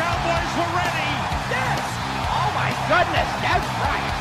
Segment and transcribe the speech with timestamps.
[0.00, 1.12] Cowboys were ready.
[1.52, 1.84] Yes!
[2.24, 4.16] Oh my goodness, Des Bryant!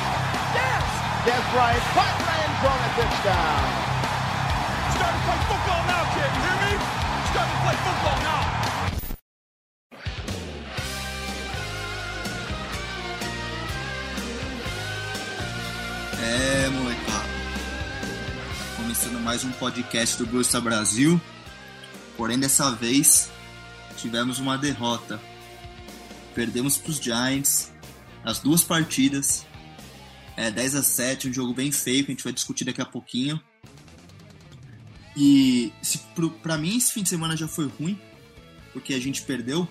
[0.52, 0.84] Yes!
[1.24, 3.64] Des Bryant the end zone a touchdown!
[4.92, 6.32] Starting to play football now, kid.
[6.36, 6.74] You hear me?
[7.32, 8.44] Starting to play football now.
[16.22, 17.30] É, molecada.
[18.76, 21.22] Começando mais um podcast do Star Brasil.
[22.18, 23.32] Porém, dessa vez
[23.96, 25.18] tivemos uma derrota.
[26.34, 27.72] Perdemos para os Giants
[28.24, 29.46] as duas partidas.
[30.36, 32.86] É 10 a 7, um jogo bem feio que a gente vai discutir daqui a
[32.86, 33.41] pouquinho.
[35.16, 35.74] E
[36.41, 37.99] pra mim esse fim de semana já foi ruim,
[38.71, 39.68] porque a gente perdeu.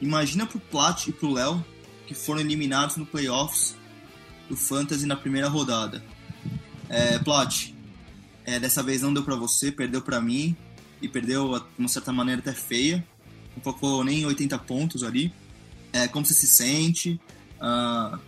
[0.00, 1.64] Imagina pro Plat e pro Léo,
[2.06, 3.76] que foram eliminados no playoffs
[4.48, 6.04] do Fantasy na primeira rodada.
[6.88, 7.72] É, Plat,
[8.44, 10.56] é, dessa vez não deu pra você, perdeu pra mim,
[11.00, 13.06] e perdeu de uma certa maneira até feia.
[13.64, 15.32] Não nem 80 pontos ali.
[15.92, 17.20] É, como você se sente?
[17.60, 18.18] Ah,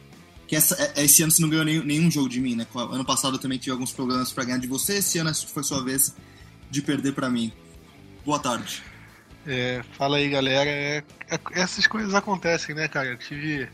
[0.47, 2.67] que essa, é- esse ano você não ganhou nenhum, nenhum jogo de mim, né?
[2.75, 5.83] Ano passado eu também tive alguns problemas pra ganhar de você, esse ano foi sua
[5.85, 6.15] vez
[6.71, 7.53] de perder pra mim.
[8.25, 8.83] Boa tarde.
[9.47, 10.69] É, fala aí, galera.
[10.69, 13.09] É, é- essas coisas acontecem, né, cara?
[13.09, 13.69] Eu tive,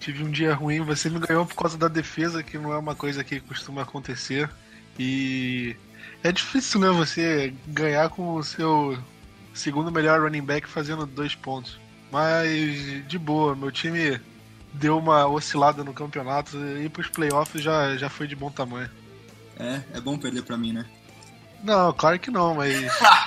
[0.00, 0.80] tive um dia ruim.
[0.80, 4.48] Você me ganhou por causa da defesa, que não é uma coisa que costuma acontecer.
[4.98, 5.76] E
[6.22, 8.96] é difícil, né, você ganhar com o seu
[9.56, 11.78] segundo melhor running back fazendo dois pontos.
[12.12, 14.20] Mas de boa, meu time
[14.72, 18.90] deu uma oscilada no campeonato e pros playoffs já, já foi de bom tamanho.
[19.58, 20.84] É, é bom perder pra mim, né?
[21.64, 22.74] Não, claro que não, mas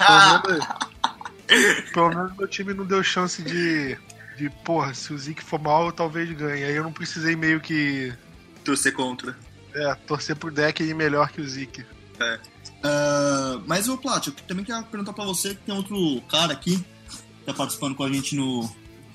[0.07, 0.68] pelo menos,
[1.94, 3.97] pelo menos meu time não deu chance de,
[4.38, 6.63] de porra, se o Zeke for mal, talvez ganhe.
[6.63, 8.13] Aí eu não precisei meio que
[8.63, 9.35] Torcer contra.
[9.73, 11.84] é, torcer pro deck e ir melhor que o Zeke.
[12.84, 16.78] Ah, mas o Plat, eu também quero perguntar pra você que tem outro cara aqui
[16.78, 18.69] que tá participando com a gente no,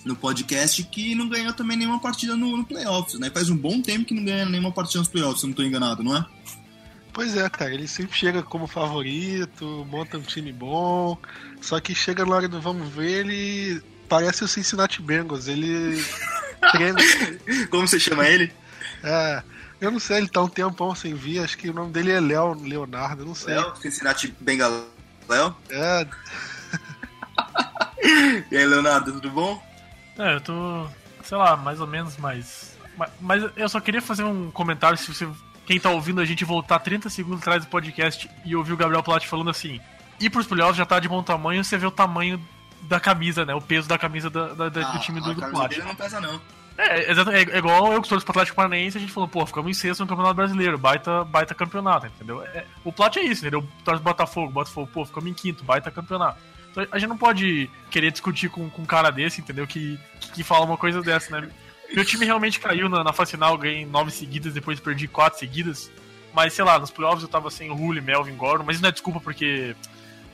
[0.05, 3.31] no podcast que não ganhou também nenhuma partida no, no playoffs, né?
[3.31, 5.63] Faz um bom tempo que não ganha nenhuma partida nos playoffs, se eu não tô
[5.63, 6.27] enganado, não é?
[7.13, 11.17] Pois é, cara, ele sempre chega como favorito, monta um time bom,
[11.61, 16.05] só que chega na hora do vamos ver, ele parece o Cincinnati Bengals, ele
[16.73, 16.99] treina.
[17.71, 18.53] Como você chama ele?
[19.03, 19.43] É,
[19.81, 22.21] eu não sei, ele tá um tempão sem vir, acho que o nome dele é
[22.21, 23.55] Léo Leonardo, não sei.
[23.55, 24.85] Léo, Cincinnati Bengal.
[25.29, 25.57] Léo?
[25.71, 26.07] É,
[28.51, 29.63] E aí, Leonardo, tudo bom?
[30.19, 30.87] É, eu tô,
[31.25, 32.77] sei lá, mais ou menos, mas.
[32.97, 35.27] ma- Mas eu só queria fazer um comentário se você.
[35.67, 39.03] Quem tá ouvindo a gente voltar 30 segundos atrás do podcast e ouvir o Gabriel
[39.03, 39.81] Platt falando assim.
[40.21, 42.41] Ir pros playoffs já tá de bom tamanho, você vê o tamanho
[42.83, 43.55] da camisa, né?
[43.55, 45.95] O peso da camisa da- da- da- do time do, Ah, a do dele não
[45.95, 46.41] pesa, não.
[46.77, 49.47] É, exato, é, é igual eu que sou do Atlético Paranaense, a gente falou, pô,
[49.47, 52.43] ficamos em sexto no Campeonato Brasileiro, baita, baita campeonato, entendeu?
[52.43, 53.67] É, o Plat é isso, entendeu?
[53.85, 56.39] Torce Botafogo, Botafogo, pô, ficamos em quinto, baita campeonato.
[56.73, 59.67] Então, a gente não pode querer discutir com, com um cara desse, entendeu?
[59.67, 59.99] Que,
[60.35, 61.49] que fala uma coisa dessa, né?
[61.95, 65.93] Meu time realmente caiu na, na fase final, ganhei nove seguidas, depois perdi quatro seguidas.
[66.33, 68.93] Mas, sei lá, nos playoffs eu tava sem Julio, Melvin, Gordon, mas isso não é
[68.93, 69.77] desculpa porque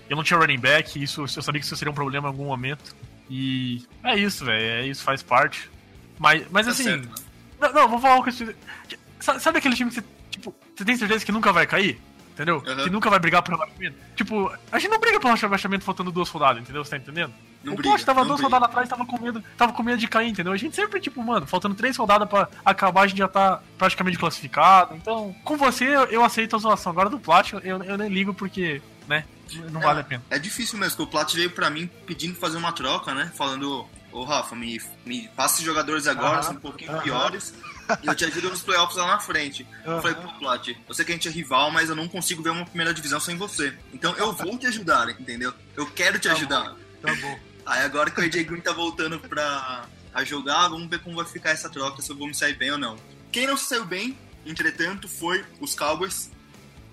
[0.09, 2.47] eu não tinha running back, isso eu sabia que isso seria um problema em algum
[2.47, 2.97] momento.
[3.29, 5.71] E é isso, velho, é isso, faz parte.
[6.21, 6.85] Mas, mas Tá assim.
[6.85, 7.09] certo.
[7.59, 8.55] Não, não, vou falar uma coisa.
[9.19, 12.01] Sabe, aquele time que você, tipo, você tem certeza que nunca vai cair?
[12.33, 12.63] Entendeu?
[12.67, 12.85] Aham.
[12.85, 13.97] Que nunca vai brigar por rebaixamento?
[14.17, 16.85] Tipo, a gente não briga por rebaixamento faltando duas rodadas, entendeu?
[16.85, 17.33] Você tá entendendo?
[17.63, 18.45] Não o briga, Post tava duas briga.
[18.47, 20.53] rodadas atrás, tava com medo, tava com medo de cair, entendeu?
[20.53, 24.17] A gente sempre, tipo, mano, faltando três rodadas pra acabar, a gente já tá praticamente
[24.19, 24.95] classificado.
[24.95, 26.93] Então, com você eu, aceito a zoação.
[26.93, 29.25] Agora do Plat, eu, eu nem ligo porque, né,
[29.71, 30.23] não vale a pena.
[30.31, 33.31] É difícil mesmo, porque o Plat veio pra mim pedindo fazer uma troca, né?
[33.37, 37.03] Falando, ô Rafa, me, me passe jogadores agora, Aham, são um pouquinho aham.
[37.03, 37.55] piores,
[38.03, 39.67] e eu te ajudo nos playoffs lá na frente.
[39.85, 40.03] Eu Aham.
[40.03, 42.51] falei, pô, Plat, eu sei que a gente é rival, mas eu não consigo ver
[42.51, 43.77] uma primeira divisão sem você.
[43.93, 45.53] Então eu vou te ajudar, entendeu?
[45.77, 46.77] Eu quero te Tá ajudar.
[47.03, 47.39] tá bom.
[47.67, 51.25] Aí agora que o AJ Green tá voltando pra a jogar, vamos ver como vai
[51.25, 52.97] ficar essa troca, se eu vou me sair bem ou não.
[53.31, 56.31] Quem não se saiu bem, entretanto, foi os Cowboys,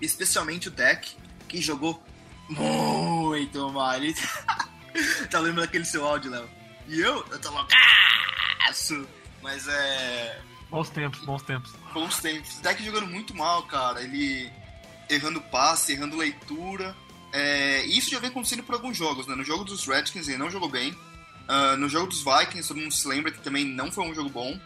[0.00, 1.16] especialmente o Tech,
[1.48, 2.00] que jogou
[2.48, 3.98] muito mal.
[5.30, 6.48] Tá lembrando daquele seu áudio, Léo?
[6.88, 9.06] E eu, eu tô loucaço.
[9.42, 10.40] Mas é.
[10.70, 11.72] Bons tempos, bons tempos.
[11.92, 12.58] Bons tempos.
[12.58, 14.02] O Tech jogando muito mal, cara.
[14.02, 14.50] Ele
[15.08, 16.96] errando passe, errando leitura.
[17.32, 19.34] É, isso já vem acontecendo por alguns jogos, né?
[19.34, 20.92] No jogo dos Redskins ele não jogou bem.
[20.92, 24.28] Uh, no jogo dos Vikings, todo mundo se lembra que também não foi um jogo
[24.28, 24.58] bom.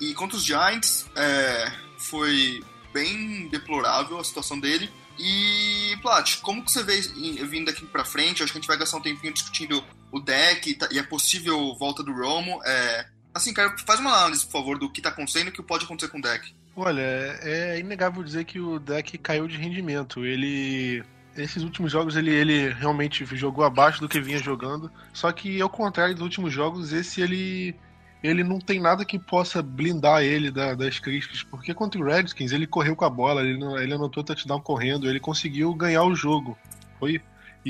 [0.00, 4.90] E contra os Giants, é, foi bem deplorável a situação dele.
[5.18, 7.00] E, Plat, como que você vê
[7.44, 8.42] vindo aqui pra frente?
[8.42, 9.82] Acho que a gente vai gastar um tempinho discutindo
[10.16, 12.60] o deck tá, e a possível volta do Romo.
[12.64, 15.62] É, assim, cara, faz uma análise, por favor, do que tá acontecendo e o que
[15.62, 16.54] pode acontecer com o deck.
[16.74, 20.24] Olha, é inegável dizer que o deck caiu de rendimento.
[20.24, 21.02] Ele.
[21.36, 24.90] Esses últimos jogos ele, ele realmente jogou abaixo do que vinha jogando.
[25.12, 27.76] Só que, ao contrário dos últimos jogos, esse ele
[28.22, 32.52] ele não tem nada que possa blindar ele da, das críticas, porque contra o Redskins
[32.52, 36.58] ele correu com a bola, ele, ele anotou touchdown correndo, ele conseguiu ganhar o jogo.
[36.98, 37.20] Foi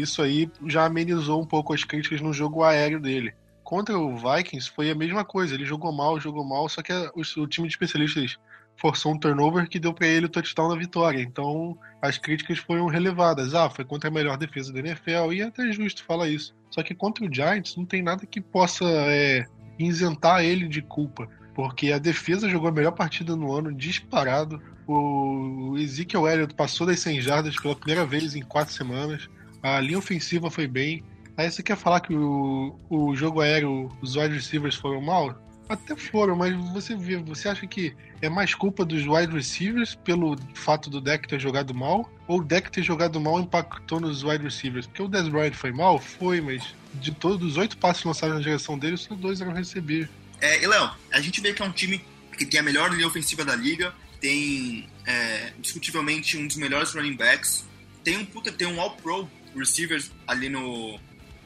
[0.01, 3.35] isso aí já amenizou um pouco as críticas no jogo aéreo dele.
[3.65, 7.47] Contra o Vikings foi a mesma coisa, ele jogou mal, jogou mal, só que o,
[7.47, 8.37] time de especialistas
[8.77, 11.21] forçou um turnover que deu para ele o touchdown na vitória.
[11.21, 13.55] Então as críticas foram relevadas.
[13.55, 16.55] Ah, foi contra a melhor defesa da NFL e é até justo falar isso.
[16.71, 19.47] Só que contra o Giants não tem nada que possa é,
[19.79, 24.63] isentar ele de culpa, porque a defesa jogou a melhor partida no ano, disparado.
[24.87, 29.29] O Ezekiel Elliott passou das 100 jardas pela primeira vez em quatro semanas.
[29.67, 31.03] A linha ofensiva foi bem.
[31.37, 35.37] Aí você quer falar que o, o jogo aéreo, os wide receivers foram mal?
[35.69, 37.93] Até foram, mas você vê, você acha que
[38.23, 42.09] é mais culpa dos wide receivers pelo fato do deck ter jogado mal?
[42.29, 44.87] Ou o deck ter jogado mal impactou nos wide receivers?
[44.87, 45.99] Porque o Dez Bryant foi mal?
[45.99, 46.63] Foi, mas
[46.95, 50.09] de todos os oito passos lançados na direção dele, só dois eram receber.
[50.41, 52.05] É, e Léo, a gente vê que é um time
[52.39, 57.17] que tem a melhor linha ofensiva da liga, tem é, discutivelmente um dos melhores running
[57.17, 57.67] backs,
[58.05, 60.99] tem um puta, tem um All-Pro receivers ali no,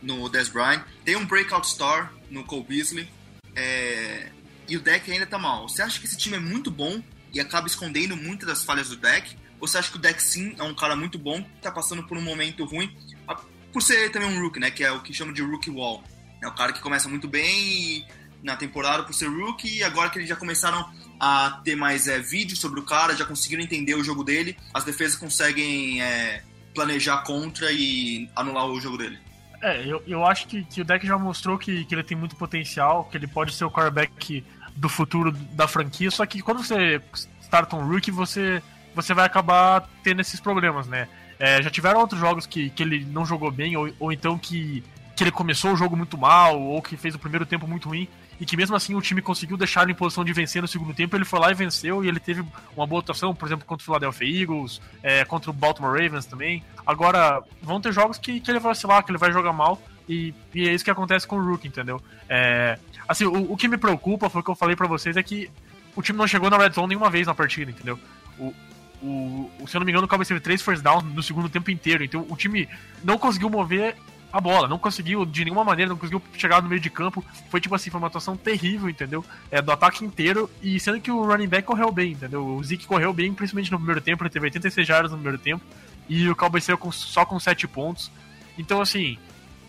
[0.03, 3.09] no Dez Bryant, tem um breakout star no Cole Beasley,
[3.55, 4.31] é,
[4.69, 5.69] e o deck ainda tá mal.
[5.69, 7.03] Você acha que esse time é muito bom
[7.33, 9.37] e acaba escondendo muitas das falhas do deck?
[9.59, 12.17] Ou você acha que o deck sim é um cara muito bom, tá passando por
[12.17, 12.97] um momento ruim,
[13.73, 14.71] por ser também um rookie, né?
[14.71, 16.03] Que é o que chama de rookie wall.
[16.43, 18.07] É o cara que começa muito bem
[18.43, 22.19] na temporada por ser rookie e agora que eles já começaram a ter mais é,
[22.19, 26.43] vídeos sobre o cara, já conseguiram entender o jogo dele, as defesas conseguem é,
[26.75, 29.19] planejar contra e anular o jogo dele.
[29.63, 32.35] É, eu, eu acho que, que o deck já mostrou que, que ele tem muito
[32.37, 34.45] potencial, que ele pode ser o quarterback
[34.75, 37.01] do futuro da franquia, só que quando você
[37.43, 38.63] starta um rookie, você,
[38.95, 41.09] você vai acabar tendo esses problemas, né?
[41.39, 44.83] É, já tiveram outros jogos que, que ele não jogou bem, ou, ou então que,
[45.15, 48.09] que ele começou o jogo muito mal, ou que fez o primeiro tempo muito ruim,
[48.41, 50.95] e que mesmo assim o time conseguiu deixar ele em posição de vencer no segundo
[50.95, 52.43] tempo, ele foi lá e venceu, e ele teve
[52.75, 56.65] uma boa atuação, por exemplo, contra o Philadelphia Eagles, é, contra o Baltimore Ravens também.
[56.87, 60.35] Agora, vão ter jogos que, que ele vai vacilar, que ele vai jogar mal, e,
[60.55, 62.03] e é isso que acontece com o Rook, entendeu?
[62.29, 65.23] É, assim, o, o que me preocupa, foi o que eu falei para vocês, é
[65.23, 65.51] que
[65.95, 67.99] o time não chegou na red zone nenhuma vez na partida, entendeu?
[68.39, 68.55] O,
[69.03, 71.71] o, se eu não me engano, o Cowboys teve três first downs no segundo tempo
[71.71, 72.05] inteiro.
[72.05, 72.69] Então o time
[73.03, 73.97] não conseguiu mover
[74.33, 77.25] a bola, não conseguiu de nenhuma maneira, não conseguiu chegar no meio de campo.
[77.49, 79.25] Foi tipo assim, foi uma atuação terrível, entendeu?
[79.51, 82.47] É, do ataque inteiro, e sendo que o running back correu bem, entendeu?
[82.47, 85.65] O Zeke correu bem, principalmente no primeiro tempo, ele teve 86 jardas no primeiro tempo,
[86.09, 88.11] e o Cowboys saiu com, só com 7 pontos.
[88.57, 89.19] Então, assim,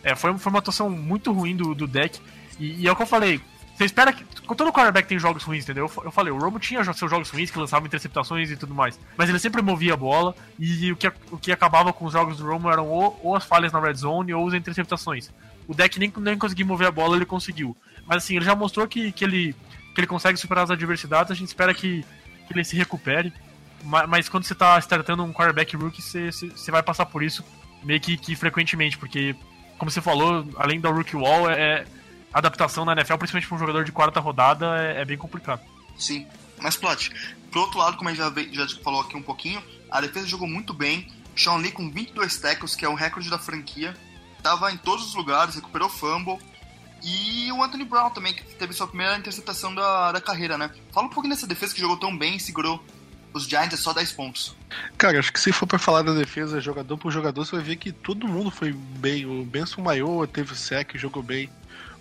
[0.04, 2.20] é, foi, foi uma atuação muito ruim do, do deck.
[2.60, 3.42] E, e é o que eu falei,
[3.82, 4.24] você espera que.
[4.24, 5.90] Todo quarterback tem jogos ruins, entendeu?
[6.04, 9.00] Eu falei, o Romo tinha seus jogos ruins que lançavam interceptações e tudo mais.
[9.18, 10.36] Mas ele sempre movia a bola.
[10.60, 13.46] E o que, o que acabava com os jogos do Romo eram ou, ou as
[13.46, 15.32] falhas na red zone ou as interceptações.
[15.68, 17.76] O deck nem, nem conseguiu mover a bola, ele conseguiu.
[18.06, 19.56] Mas assim, ele já mostrou que, que, ele,
[19.96, 21.32] que ele consegue superar as adversidades.
[21.32, 22.06] A gente espera que,
[22.48, 23.34] que ele se recupere.
[23.84, 27.24] Mas, mas quando você está startando um quarterback rookie, você, você, você vai passar por
[27.24, 27.44] isso
[27.84, 28.98] meio que, que frequentemente.
[28.98, 29.36] Porque,
[29.78, 31.86] como você falou, além da rookie wall, é
[32.34, 35.62] adaptação na NFL, principalmente para um jogador de quarta rodada, é, é bem complicado.
[35.98, 36.28] Sim.
[36.60, 37.12] Mas, Plot,
[37.50, 40.48] pro outro lado, como a gente já, já falou aqui um pouquinho, a defesa jogou
[40.48, 41.08] muito bem.
[41.36, 43.96] Sean Lee com 22 tackles, que é o recorde da franquia.
[44.44, 46.40] Tava em todos os lugares, recuperou fumble.
[47.04, 50.70] E o Anthony Brown também, que teve sua primeira interceptação da, da carreira, né?
[50.92, 52.84] Fala um pouquinho dessa defesa que jogou tão bem e segurou
[53.34, 54.56] os Giants é só 10 pontos.
[54.98, 57.76] Cara, acho que se for para falar da defesa jogador por jogador, você vai ver
[57.78, 59.26] que todo mundo foi bem.
[59.26, 61.50] O Benson Maioa teve sec, jogou bem.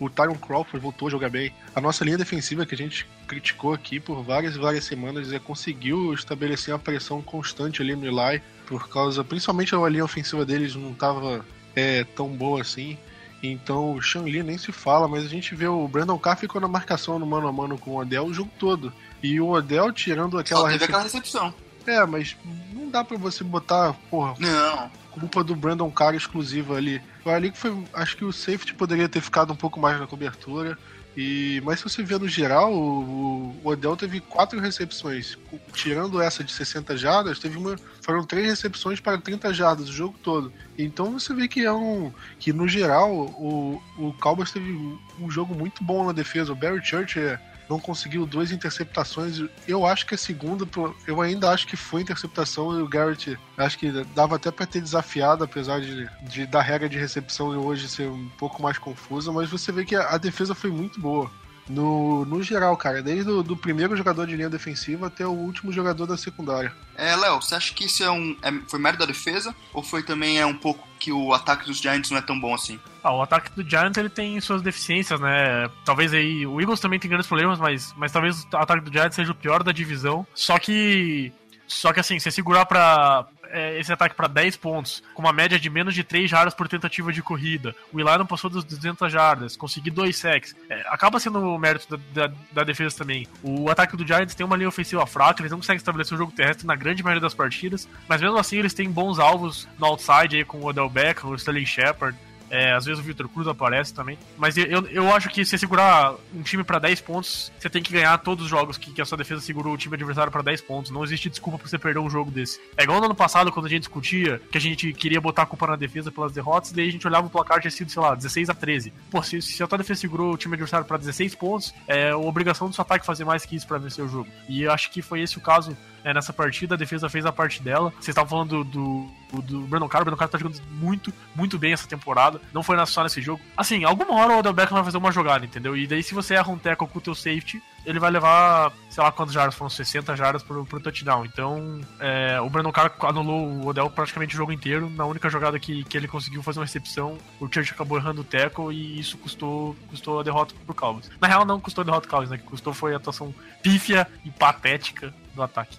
[0.00, 1.52] O Tyron Crawford voltou a jogar bem.
[1.75, 5.38] A nossa linha defensiva, que a gente criticou aqui por várias e várias semanas, é,
[5.38, 10.75] conseguiu estabelecer uma pressão constante ali no Eli, por causa, principalmente a linha ofensiva deles
[10.75, 11.45] não estava
[11.76, 12.97] é, tão boa assim.
[13.42, 16.61] Então o Sean Lee nem se fala, mas a gente vê o Brandon Carr ficou
[16.61, 18.92] na marcação no mano a mano com o Odell o jogo todo.
[19.23, 20.69] E o Odell tirando aquela.
[20.69, 20.85] Recep...
[20.85, 21.54] aquela recepção.
[21.87, 22.37] É, mas
[22.73, 24.35] não dá para você botar, porra.
[24.38, 27.00] Não culpa do Brandon Carr exclusiva ali.
[27.25, 27.85] Ali que foi.
[27.93, 30.79] Acho que o safety poderia ter ficado um pouco mais na cobertura.
[31.17, 35.37] E, mas se você vê no geral, o, o Odell teve quatro recepções.
[35.73, 40.17] Tirando essa de 60 jardas, teve uma, foram três recepções para 30 jardas o jogo
[40.23, 40.52] todo.
[40.79, 42.12] Então você vê que é um.
[42.38, 44.73] que no geral o, o Cowboys teve
[45.21, 46.52] um jogo muito bom na defesa.
[46.52, 47.38] O Barry Church é,
[47.70, 49.40] não conseguiu duas interceptações.
[49.66, 50.66] Eu acho que a segunda,
[51.06, 54.80] eu ainda acho que foi interceptação e o Garrett acho que dava até para ter
[54.80, 59.48] desafiado, apesar de, de da regra de recepção hoje ser um pouco mais confusa, mas
[59.48, 61.30] você vê que a, a defesa foi muito boa.
[61.70, 65.72] No, no geral, cara, desde o do primeiro jogador de linha defensiva até o último
[65.72, 66.72] jogador da secundária.
[66.96, 70.02] É, Léo, você acha que isso é um, é, foi mérito da defesa ou foi
[70.02, 72.78] também é um pouco que o ataque dos Giants não é tão bom assim?
[73.02, 75.70] Ah, o ataque do Giants ele tem suas deficiências, né?
[75.84, 79.14] Talvez aí o Eagles também tem grandes problemas, mas, mas talvez o ataque do Giants
[79.14, 80.26] seja o pior da divisão.
[80.34, 81.32] Só que
[81.70, 85.59] só que assim, você segurar para é, esse ataque para 10 pontos, com uma média
[85.59, 87.75] de menos de 3 jardas por tentativa de corrida.
[87.92, 90.54] O Eli não passou das 200 jardas, conseguir 2 sacks.
[90.69, 93.26] É, acaba sendo o mérito da, da, da, defesa também.
[93.42, 96.33] O ataque do Giants tem uma linha ofensiva fraca, eles não conseguem estabelecer o jogo
[96.33, 100.37] terrestre na grande maioria das partidas, mas mesmo assim eles têm bons alvos no outside
[100.37, 102.16] aí com o Odell Beckham, o Sterling Shepard.
[102.50, 104.19] É, às vezes o Victor Cruz aparece também.
[104.37, 107.92] Mas eu, eu acho que se segurar um time para 10 pontos, você tem que
[107.92, 110.61] ganhar todos os jogos que, que a sua defesa segurou o time adversário para 10
[110.62, 110.90] pontos.
[110.90, 112.61] Não existe desculpa pra você perder um jogo desse.
[112.76, 115.47] É igual no ano passado, quando a gente discutia que a gente queria botar a
[115.47, 118.14] culpa na defesa pelas derrotas, daí a gente olhava o placar tinha sido, sei lá,
[118.14, 118.92] 16 a 13.
[119.11, 122.69] Pô, se, se a tua defesa segurou o time adversário para 16 pontos, é obrigação
[122.69, 124.28] do seu ataque fazer mais que isso para vencer o jogo.
[124.49, 127.33] E eu acho que foi esse o caso é, nessa partida, a defesa fez a
[127.33, 127.90] parte dela.
[127.92, 131.59] Vocês estavam falando do, do, do Brandon Carr, o Brandon Carr tá jogando muito, muito
[131.59, 132.39] bem essa temporada.
[132.52, 133.40] Não foi só nesse jogo.
[133.56, 135.76] Assim, alguma hora o Odell Beckham vai fazer uma jogada, entendeu?
[135.76, 139.02] E daí se você erra um tackle com o teu safety, ele vai levar, sei
[139.02, 141.25] lá quantos jardas, foram 60 jardas pro, pro touchdown.
[141.25, 144.90] Então, é, o Brandon Carr anulou o Odell praticamente o jogo inteiro.
[144.90, 148.25] Na única jogada que, que ele conseguiu fazer uma recepção, o Church acabou errando o
[148.25, 151.11] tackle e isso custou, custou a derrota pro Cowboys.
[151.20, 152.38] Na real, não custou a derrota pro Cowboys, né?
[152.38, 155.78] Que custou foi a atuação pífia e patética do ataque.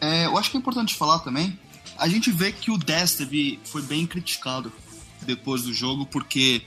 [0.00, 1.58] É, eu acho que é importante falar também.
[1.96, 4.72] A gente vê que o Desteve foi bem criticado
[5.24, 6.62] depois do jogo, porque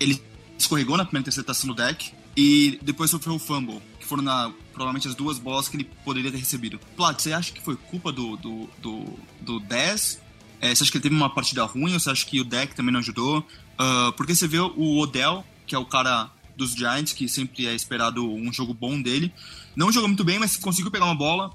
[0.00, 0.22] ele
[0.58, 5.08] escorregou na primeira interceptação do deck e depois sofreu o fumble, que foram na, provavelmente
[5.08, 6.80] as duas bolas que ele poderia ter recebido.
[6.96, 10.20] Plat, você acha que foi culpa do, do, do, do Dez?
[10.60, 12.74] É, você acha que ele teve uma partida ruim ou você acha que o deck
[12.74, 13.38] também não ajudou?
[13.38, 17.74] Uh, porque você vê o Odell, que é o cara dos Giants, que sempre é
[17.74, 19.32] esperado um jogo bom dele,
[19.74, 21.52] não jogou muito bem, mas conseguiu pegar uma bola,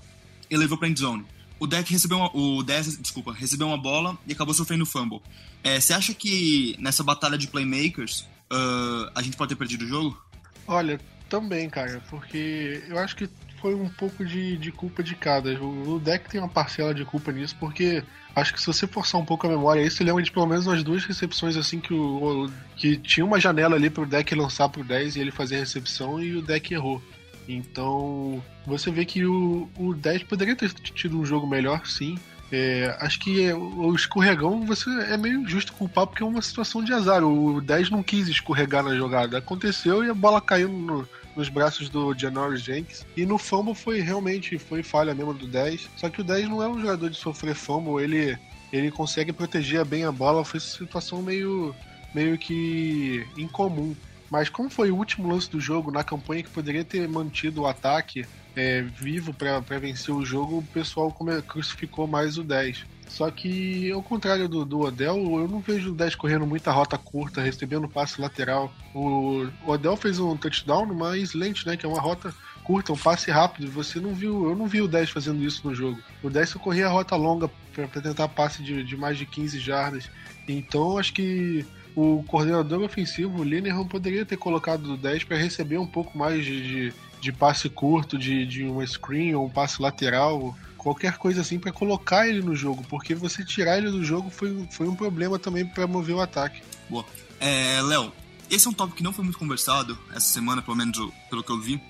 [0.49, 1.25] e levou pra endzone.
[1.59, 5.21] O deck recebeu uma, o Dez, desculpa, recebeu uma bola e acabou sofrendo fumble.
[5.63, 9.87] É, você acha que nessa batalha de playmakers uh, a gente pode ter perdido o
[9.87, 10.21] jogo?
[10.65, 13.29] Olha, também, cara, porque eu acho que
[13.61, 15.51] foi um pouco de, de culpa de cada.
[15.61, 18.03] O, deck tem uma parcela de culpa nisso, porque
[18.35, 20.83] acho que se você forçar um pouco a memória, isso lembra de pelo menos umas
[20.83, 25.15] duas recepções assim que o que tinha uma janela ali pro deck lançar pro 10
[25.15, 27.01] e ele fazer a recepção e o deck errou.
[27.49, 32.15] Então, você vê que o, o 10 poderia ter tido um jogo melhor, sim.
[32.51, 36.93] É, acho que o escorregão você é meio justo culpar porque é uma situação de
[36.93, 37.23] azar.
[37.23, 39.37] O 10 não quis escorregar na jogada.
[39.37, 43.05] Aconteceu e a bola caiu no, nos braços do Janoris Jenks.
[43.17, 45.89] E no fumble foi realmente foi falha mesmo do 10.
[45.95, 48.37] Só que o 10 não é um jogador de sofrer fumble, ele,
[48.71, 50.45] ele consegue proteger bem a bola.
[50.45, 51.75] Foi uma situação meio,
[52.13, 53.95] meio que incomum.
[54.29, 57.67] Mas como foi o último lance do jogo na campanha que poderia ter mantido o
[57.67, 61.15] ataque é, vivo para vencer o jogo, o pessoal
[61.47, 62.85] crucificou mais o 10.
[63.07, 66.95] Só que, ao contrário do, do Odell, eu não vejo o 10 correndo muita rota
[66.97, 68.71] curta, recebendo passe lateral.
[68.93, 71.75] O, o Odell fez um touchdown numa slant, né?
[71.75, 72.33] Que é uma rota
[72.63, 73.71] curta, um passe rápido.
[73.71, 75.99] Você não viu, eu não vi o 10 fazendo isso no jogo.
[76.21, 79.59] O 10 só corria a rota longa para tentar passe de, de mais de 15
[79.59, 80.09] jardas.
[80.47, 81.65] Então, acho que
[81.99, 86.45] o coordenador ofensivo, o Linehan, poderia ter colocado o 10 para receber um pouco mais
[86.45, 91.41] de, de, de passe curto, de, de uma screen ou um passe lateral, qualquer coisa
[91.41, 94.95] assim para colocar ele no jogo, porque você tirar ele do jogo foi, foi um
[94.95, 96.61] problema também para mover o ataque.
[96.89, 97.05] Boa.
[97.39, 98.11] É, Léo,
[98.49, 100.97] esse é um tópico que não foi muito conversado essa semana, pelo menos
[101.29, 101.81] pelo que eu vi,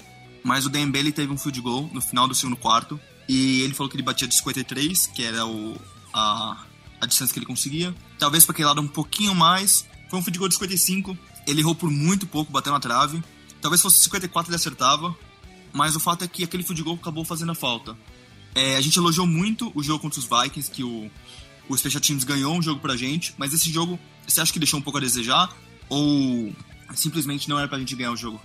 [0.43, 3.89] mas o Bailey teve um field goal no final do segundo quarto e ele falou
[3.89, 5.79] que ele batia de 53, que era o,
[6.13, 6.65] a,
[6.99, 7.93] a distância que ele conseguia.
[8.17, 9.87] Talvez para aquele lado um pouquinho mais.
[10.09, 11.17] Foi um field goal de 55.
[11.47, 13.23] Ele errou por muito pouco, bateu na trave.
[13.61, 15.15] Talvez fosse 54 ele acertava.
[15.71, 17.95] Mas o fato é que aquele field goal acabou fazendo a falta.
[18.55, 21.09] É, a gente elogiou muito o jogo contra os Vikings, que o,
[21.69, 23.35] o Special Teams ganhou um jogo pra gente.
[23.37, 25.55] Mas esse jogo, você acha que deixou um pouco a desejar?
[25.87, 26.53] Ou
[26.95, 28.41] simplesmente não era pra gente ganhar o jogo?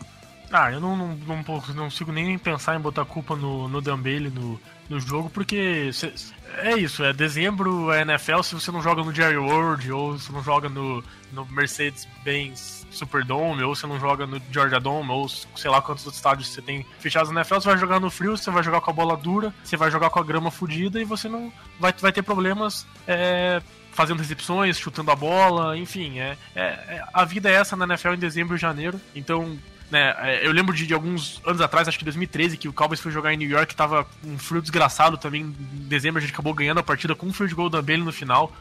[0.56, 1.36] Ah, eu não, não, não,
[1.74, 6.14] não consigo nem pensar em botar culpa no, no Dambele no, no jogo, porque cê,
[6.58, 10.30] é isso, é dezembro, é NFL, se você não joga no Jerry World, ou se
[10.30, 15.68] não joga no, no Mercedes-Benz Superdome, ou você não joga no Georgia Dome, ou sei
[15.68, 18.48] lá quantos outros estádios você tem fechados na NFL, você vai jogar no frio, você
[18.48, 21.28] vai jogar com a bola dura, você vai jogar com a grama fodida e você
[21.28, 27.04] não vai, vai ter problemas é, fazendo recepções, chutando a bola, enfim, é, é, é,
[27.12, 29.58] a vida é essa na NFL em dezembro e janeiro, então
[29.94, 32.98] né, é, eu lembro de, de, alguns anos atrás, acho que 2013, que o Cowboys
[32.98, 35.42] foi jogar em New York, tava um frio desgraçado também.
[35.42, 38.12] Em dezembro a gente acabou ganhando a partida com um field goal da Bailey no
[38.12, 38.52] final.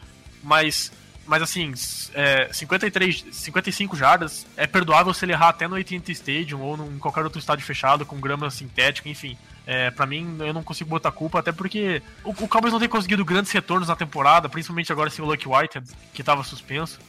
[0.44, 0.92] Mas,
[1.26, 1.74] mas assim,
[2.14, 6.98] é, 53, 55 jardas é perdoável se ele errar até no AT&T Stadium ou em
[6.98, 9.36] qualquer outro estádio fechado com grama sintética, enfim.
[9.66, 12.88] É, para mim, eu não consigo botar culpa, até porque o, o Cowboys não tem
[12.88, 17.00] conseguido grandes retornos na temporada, principalmente agora sem o Lucky White, que estava suspenso.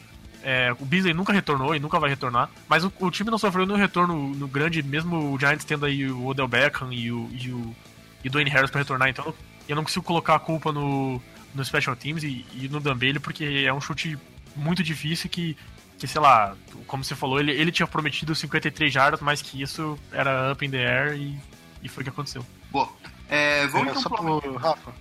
[0.48, 2.52] É, o Beasley nunca retornou e nunca vai retornar.
[2.70, 6.08] Mas o, o time não sofreu nenhum retorno no grande, mesmo o Giants tendo aí
[6.08, 7.76] o Odell Beckham e o, e o
[8.24, 9.10] e Dwayne Harris para retornar.
[9.10, 9.34] Então
[9.68, 11.20] eu não consigo colocar a culpa no,
[11.54, 14.18] no Special Teams e, e no Dambele, porque é um chute
[14.56, 15.58] muito difícil que,
[15.98, 19.98] que sei lá, como você falou, ele, ele tinha prometido 53 jardas, mas que isso
[20.12, 21.40] era up in the air e,
[21.82, 22.46] e foi o que aconteceu.
[22.72, 22.90] Boa.
[23.28, 24.94] É, vamos é, então só pro, Rafa,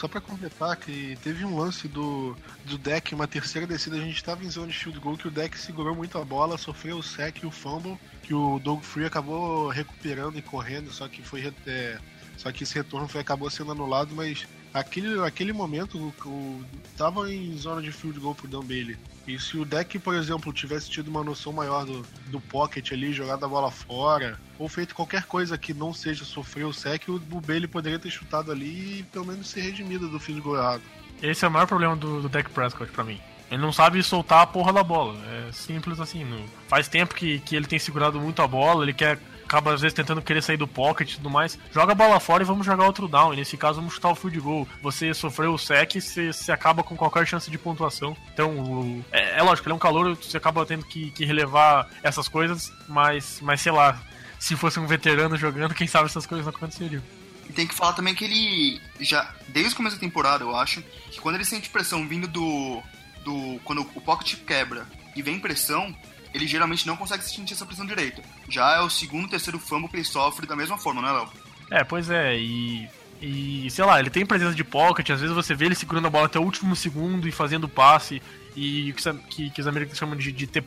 [0.00, 4.16] só pra completar que teve um lance do, do deck, uma terceira descida, a gente
[4.16, 7.02] estava em zona de field goal, que o deck segurou muito a bola, sofreu o
[7.02, 11.52] sec e o fumble, que o Doug Free acabou recuperando e correndo, só que foi
[11.66, 11.98] é,
[12.38, 16.64] só que esse retorno foi, acabou sendo anulado, mas aquele, aquele momento o, o,
[16.96, 18.96] tava em zona de field goal pro Dan Bailey.
[19.26, 23.12] E se o deck, por exemplo, tivesse tido uma noção maior do, do pocket ali,
[23.12, 27.18] jogado a bola fora, ou feito qualquer coisa que não seja sofrer o sec, o,
[27.18, 30.82] Bailey poderia ter chutado ali e pelo menos ser redimido do field goal errado.
[31.22, 33.20] Esse é o maior problema do, do deck Prescott para mim.
[33.50, 35.18] Ele não sabe soltar a porra da bola.
[35.26, 36.24] É simples assim.
[36.24, 36.44] Não...
[36.68, 39.18] Faz tempo que, que ele tem segurado muito a bola, ele quer
[39.50, 41.58] acaba às vezes tentando querer sair do pocket e tudo mais.
[41.72, 43.34] Joga a bola fora e vamos jogar outro down.
[43.34, 44.68] E nesse caso, vamos chutar o field goal.
[44.80, 48.16] Você sofreu o sec, você, você acaba com qualquer chance de pontuação.
[48.32, 51.88] Então, o, é, é, lógico, ele é um calor, você acaba tendo que, que relevar
[52.00, 54.00] essas coisas, mas, mas sei lá,
[54.38, 57.02] se fosse um veterano jogando, quem sabe essas coisas não aconteceriam.
[57.48, 60.80] E tem que falar também que ele já, desde o começo da temporada, eu acho,
[61.10, 62.80] que quando ele sente pressão vindo do.
[63.24, 65.92] do quando o pocket quebra e vem pressão,
[66.32, 68.22] ele geralmente não consegue sentir essa pressão direita.
[68.48, 71.28] Já é o segundo, terceiro fumble que ele sofre da mesma forma, né, Léo?
[71.70, 72.88] É, pois é, e.
[73.22, 76.10] E, sei lá, ele tem presença de pocket, às vezes você vê ele segurando a
[76.10, 78.22] bola até o último segundo e fazendo passe,
[78.56, 78.92] e
[79.28, 80.64] que, que, os americanos chamam de, de ter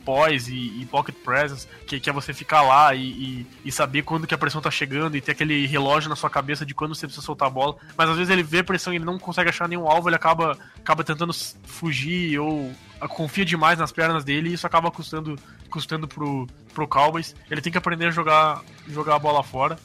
[0.48, 4.26] e, e, pocket presence, que, que é você ficar lá e, e, e, saber quando
[4.26, 7.06] que a pressão tá chegando e ter aquele relógio na sua cabeça de quando você
[7.06, 7.76] precisa soltar a bola.
[7.98, 10.58] Mas às vezes ele vê pressão e ele não consegue achar nenhum alvo, ele acaba,
[10.78, 12.74] acaba tentando fugir ou
[13.10, 15.38] confia demais nas pernas dele e isso acaba custando,
[15.70, 17.36] custando pro, pro Cowboys.
[17.50, 19.78] Ele tem que aprender a jogar, jogar a bola fora.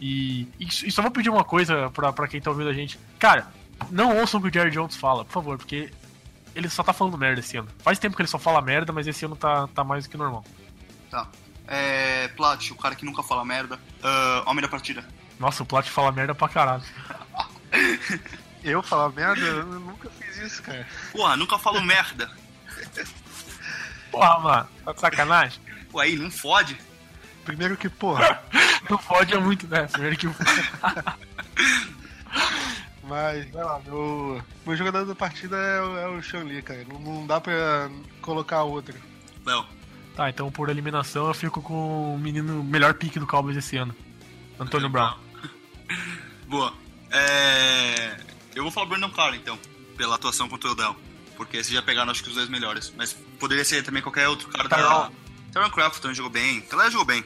[0.00, 2.98] E, e, só vou pedir uma coisa pra quem tá ouvindo a gente.
[3.18, 3.46] Cara,
[3.90, 5.90] não ouçam o que o Jerry Jones fala, por favor, porque
[6.56, 7.68] ele só tá falando merda esse ano.
[7.78, 10.16] Faz tempo que ele só fala merda, mas esse ano tá, tá mais do que
[10.16, 10.44] normal.
[11.10, 11.28] Tá.
[11.68, 12.28] É.
[12.28, 13.76] Plat, o cara que nunca fala merda.
[13.76, 15.04] Uh, homem da partida.
[15.38, 16.82] Nossa, o Plat fala merda pra caralho.
[18.64, 19.40] Eu falar merda?
[19.40, 20.86] Eu nunca fiz isso, cara.
[21.12, 22.28] Porra, nunca falo merda.
[24.10, 25.60] Porra, mano, tá de sacanagem?
[25.90, 26.76] Pô, aí, não fode.
[27.44, 28.42] Primeiro que, porra.
[28.90, 29.86] não fode é muito, né?
[29.86, 30.26] Primeiro que.
[33.06, 36.84] Mas, vai lá, meu, meu jogador da partida é, é o Sean Lee, cara.
[36.88, 37.88] Não, não dá pra
[38.20, 38.94] colocar outro.
[39.44, 39.64] Não.
[40.16, 43.94] Tá, então por eliminação eu fico com o menino melhor pique do Cowboys esse ano.
[44.58, 45.14] Antônio Brown.
[46.48, 46.72] Boa.
[47.10, 48.16] É...
[48.54, 49.58] Eu vou falar Brandon Carr, então,
[49.96, 50.96] pela atuação contra o Odell.
[51.36, 52.92] Porque esses já pegaram, acho que os dois melhores.
[52.96, 55.10] Mas poderia ser também qualquer outro cara da.
[55.52, 56.64] Taron Craft também jogou bem.
[56.72, 57.22] Ela jogou bem.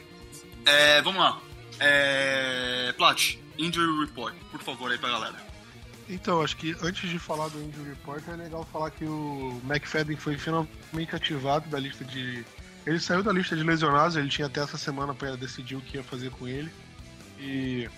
[0.65, 1.39] É, vamos lá.
[1.79, 2.93] É...
[2.97, 5.50] Plat, Injury Report, por favor, aí pra galera.
[6.11, 10.17] Então, acho que antes de falar do Injury Report, é legal falar que o McFadden
[10.17, 12.43] foi finalmente ativado da lista de.
[12.85, 15.95] Ele saiu da lista de lesionados, ele tinha até essa semana para decidir o que
[15.95, 16.69] ia fazer com ele.
[17.39, 17.89] E,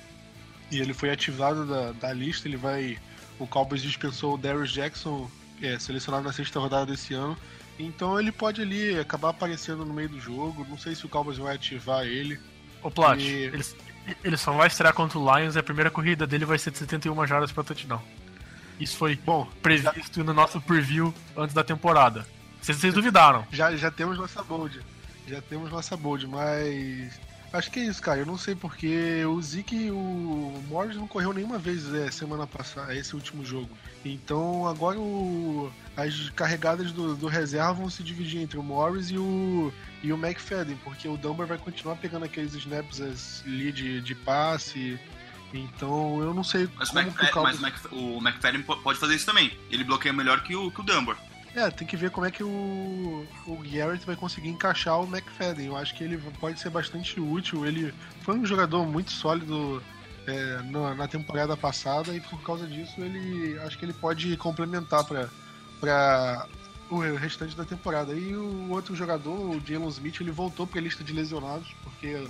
[0.70, 3.00] e ele foi ativado da, da lista, ele vai.
[3.40, 5.28] O Cowboys dispensou o Darius Jackson,
[5.60, 7.36] é, selecionado na sexta rodada desse ano.
[7.80, 10.64] Então ele pode ali acabar aparecendo no meio do jogo.
[10.70, 12.40] Não sei se o Cowboys vai ativar ele.
[12.84, 13.26] O Plat, e...
[13.26, 13.66] ele,
[14.24, 16.78] ele só vai estrear contra o Lions e a primeira corrida dele vai ser de
[16.78, 18.02] 71 jardas para touchdown.
[18.80, 20.24] Isso foi bom previsto já...
[20.24, 22.26] no nosso preview antes da temporada.
[22.62, 23.46] Vocês, vocês duvidaram?
[23.52, 24.82] Já, já temos nossa bold.
[25.28, 27.20] Já temos nossa bold, mas
[27.54, 28.20] Acho que é isso, cara.
[28.20, 32.48] Eu não sei porque o Zeke e o Morris não correu nenhuma vez é, semana
[32.48, 33.70] passada, esse último jogo.
[34.04, 39.20] Então agora o, as carregadas do, do, reserva vão se dividir entre o Morris e
[39.20, 44.16] o, e o McFadden, porque o Dumber vai continuar pegando aqueles snaps ali de, de
[44.16, 45.00] passe.
[45.54, 47.60] Então eu não sei mas como o Cowboys...
[47.60, 49.56] Mas o McFadden pode fazer isso também.
[49.70, 51.16] Ele bloqueia melhor que o, que o Dumber.
[51.56, 55.68] É, tem que ver como é que o, o Garrett vai conseguir encaixar o McFadden.
[55.68, 57.66] Eu acho que ele pode ser bastante útil.
[57.66, 59.82] Ele foi um jogador muito sólido
[60.26, 65.04] é, na, na, temporada passada e por causa disso ele acho que ele pode complementar
[65.04, 66.48] para
[66.90, 68.14] o restante da temporada.
[68.14, 72.28] E o outro jogador, o Jalen Smith, ele voltou para a lista de lesionados porque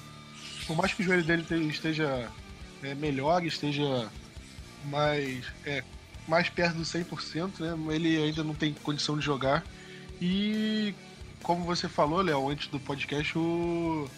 [0.68, 2.30] por mais que o joelho dele esteja
[2.82, 4.10] é, melhor, esteja
[4.86, 5.82] mais é,
[6.28, 7.94] mais perto do 100%, né?
[7.94, 9.64] Ele ainda não tem condição de jogar.
[10.22, 10.94] E
[11.42, 14.10] como você falou, Léo, antes do podcast, o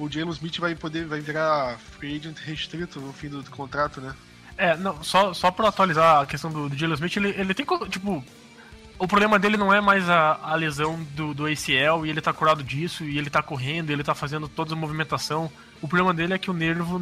[0.00, 4.00] o James Smith vai poder vai virar free agent restrito no fim do, do contrato,
[4.00, 4.14] né?
[4.56, 7.66] É, não, só, só pra atualizar a questão do, do Jalen Smith, ele, ele tem,
[7.88, 8.24] tipo,
[8.98, 12.32] o problema dele não é mais a, a lesão do, do ACL e ele tá
[12.32, 15.50] curado disso, e ele tá correndo, ele tá fazendo toda a movimentação.
[15.80, 17.00] O problema dele é que o nervo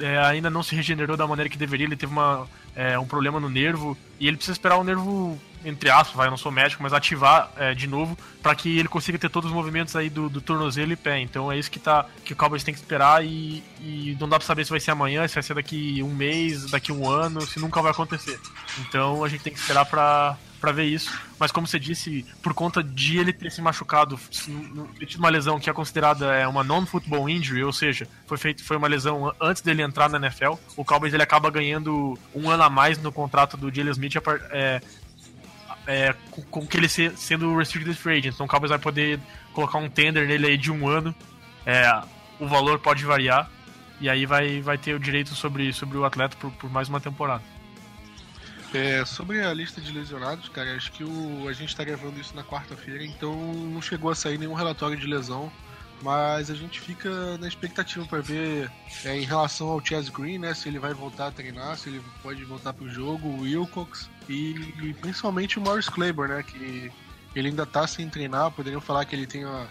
[0.00, 3.40] é, ainda não se regenerou da maneira que deveria, ele teve uma, é, um problema
[3.40, 6.82] no nervo e ele precisa esperar o nervo, entre aspas, vai, eu não sou médico,
[6.82, 10.28] mas ativar é, de novo para que ele consiga ter todos os movimentos aí do,
[10.28, 11.20] do tornozelo e pé.
[11.20, 14.38] Então é isso que, tá, que o Cowboys tem que esperar e, e não dá
[14.38, 17.40] para saber se vai ser amanhã, se vai ser daqui um mês, daqui um ano,
[17.42, 18.38] se nunca vai acontecer.
[18.80, 21.16] Então a gente tem que esperar para para ver isso.
[21.38, 24.18] Mas como você disse, por conta de ele ter se machucado,
[24.98, 28.64] ter tido uma lesão que é considerada é, uma non-football injury, ou seja, foi feito
[28.64, 32.64] foi uma lesão antes dele entrar na NFL, o Cowboys ele acaba ganhando um ano
[32.64, 34.16] a mais no contrato do Jalen Smith
[34.50, 34.80] é,
[35.86, 38.34] é, com, com, que ele se, sendo restricted free agent.
[38.34, 39.20] Então o Cowboys vai poder
[39.52, 41.14] colocar um tender nele aí de um ano.
[41.64, 42.02] É,
[42.40, 43.48] o valor pode variar
[44.00, 47.00] e aí vai, vai ter o direito sobre, sobre o atleta por, por mais uma
[47.00, 47.55] temporada.
[48.76, 52.36] É, sobre a lista de lesionados, cara, acho que o, a gente está gravando isso
[52.36, 55.50] na quarta-feira, então não chegou a sair nenhum relatório de lesão.
[56.02, 58.70] Mas a gente fica na expectativa para ver
[59.02, 60.52] é, em relação ao Chaz Green, né?
[60.52, 64.50] Se ele vai voltar a treinar, se ele pode voltar pro jogo, o Wilcox e,
[64.82, 66.42] e principalmente o Morris Claiborne, né?
[66.42, 66.92] Que
[67.34, 69.66] ele ainda tá sem treinar, poderiam falar que ele tem uma,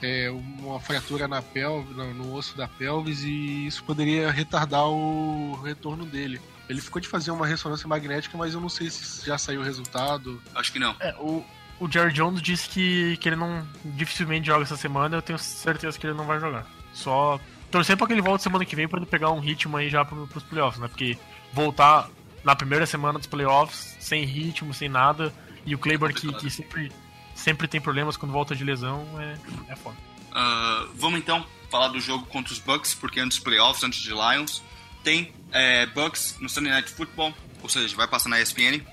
[0.00, 5.60] é, uma fratura na pelve, no, no, osso da pelvis e isso poderia retardar o
[5.62, 6.40] retorno dele.
[6.68, 9.64] Ele ficou de fazer uma ressonância magnética, mas eu não sei se já saiu o
[9.64, 10.42] resultado.
[10.54, 10.96] Acho que não.
[11.00, 11.44] É, o,
[11.78, 15.98] o Jerry Jones disse que, que ele não dificilmente joga essa semana, eu tenho certeza
[15.98, 16.66] que ele não vai jogar.
[16.92, 17.38] Só
[17.70, 20.04] torcer para que ele volte semana que vem para ele pegar um ritmo aí já
[20.04, 20.88] pro, pros playoffs, né?
[20.88, 21.18] Porque
[21.52, 22.08] voltar
[22.42, 25.32] na primeira semana dos playoffs, sem ritmo, sem nada,
[25.64, 26.92] e o Claiborne que, que sempre,
[27.34, 29.36] sempre tem problemas quando volta de lesão, é,
[29.68, 29.96] é foda.
[30.30, 34.10] Uh, vamos então falar do jogo contra os Bucks, porque antes dos playoffs, antes de
[34.10, 34.62] Lions,
[35.06, 38.84] tem é, Bucks no Sunday Night Football, ou seja, vai passar na ESPN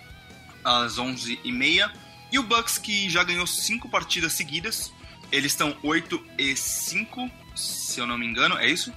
[0.63, 1.91] às 11h30.
[2.31, 4.93] E o Bucks que já ganhou cinco partidas seguidas,
[5.31, 8.93] eles estão 8 e 5, se eu não me engano, é isso?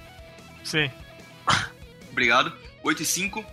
[0.63, 0.91] Sim.
[2.11, 2.55] Obrigado.
[2.83, 3.45] 8 e 5.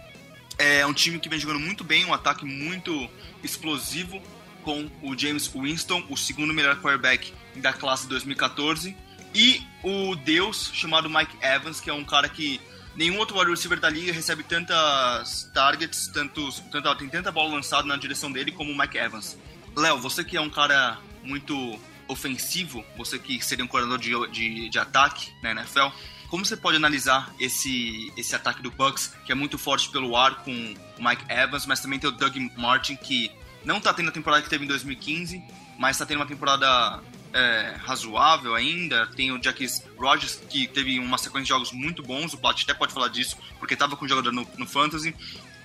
[0.58, 3.08] É um time que vem jogando muito bem, um ataque muito
[3.42, 4.22] explosivo
[4.62, 8.94] com o James Winston, o segundo melhor quarterback da classe 2014,
[9.34, 12.60] e o Deus chamado Mike Evans, que é um cara que
[12.96, 17.86] nenhum outro wide receiver da liga recebe tantas targets, tantos, tanta, tem tanta bola lançada
[17.86, 19.36] na direção dele como o Mike Evans.
[19.76, 24.68] Léo, você que é um cara muito ofensivo, você que seria um coordenador de, de,
[24.68, 25.88] de ataque na NFL,
[26.28, 30.42] como você pode analisar esse, esse ataque do Bucks, que é muito forte pelo ar
[30.42, 33.30] com o Mike Evans, mas também tem o Doug Martin, que
[33.64, 35.42] não está tendo a temporada que teve em 2015,
[35.78, 37.00] mas está tendo uma temporada
[37.34, 39.06] é, razoável ainda.
[39.08, 42.32] Tem o Jacques Rogers, que teve uma sequência de jogos muito bons.
[42.32, 45.14] O Plat até pode falar disso, porque estava com o jogador no, no Fantasy.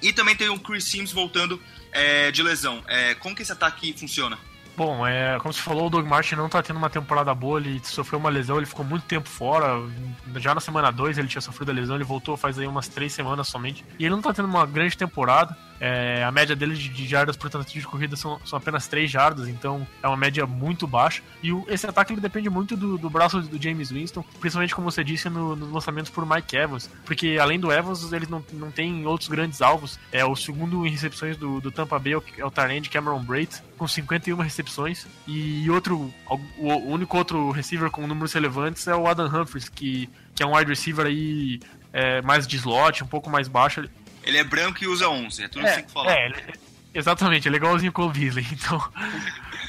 [0.02, 2.84] E também tem o Chris Sims voltando é, de lesão.
[2.88, 4.38] É, como que esse ataque funciona?
[4.76, 7.82] Bom, é, como você falou, o Doug Martin não está tendo uma temporada boa, ele
[7.84, 9.78] sofreu uma lesão, ele ficou muito tempo fora.
[10.38, 13.12] Já na semana 2 ele tinha sofrido a lesão, ele voltou faz aí umas 3
[13.12, 13.84] semanas somente.
[14.00, 15.56] E ele não está tendo uma grande temporada.
[15.80, 19.10] É, a média dele de, de jardas por tentativa de corrida são, são, apenas 3
[19.10, 21.22] jardas, então é uma média muito baixa.
[21.42, 24.90] E o, esse ataque ele depende muito do, do braço do James Winston, principalmente como
[24.90, 28.72] você disse no, nos lançamentos por Mike Evans, porque além do Evans, ele não, não
[28.72, 30.00] tem outros grandes alvos.
[30.12, 33.88] É o segundo em recepções do, do Tampa Bay, é o Tarend Cameron Braid, com
[33.88, 35.08] 51 recepções.
[35.28, 36.14] E outro,
[36.58, 40.46] o, o único outro receiver com números relevantes é o Adam Humphries, que, que é
[40.46, 41.60] um wide receiver aí
[41.92, 43.90] é, mais de slot, um pouco mais baixo.
[44.24, 46.12] Ele é branco e usa 11, é tudo é, assim que fala.
[46.12, 46.36] É, ele,
[46.94, 48.92] exatamente, ele é igualzinho o Cole Beasley, então...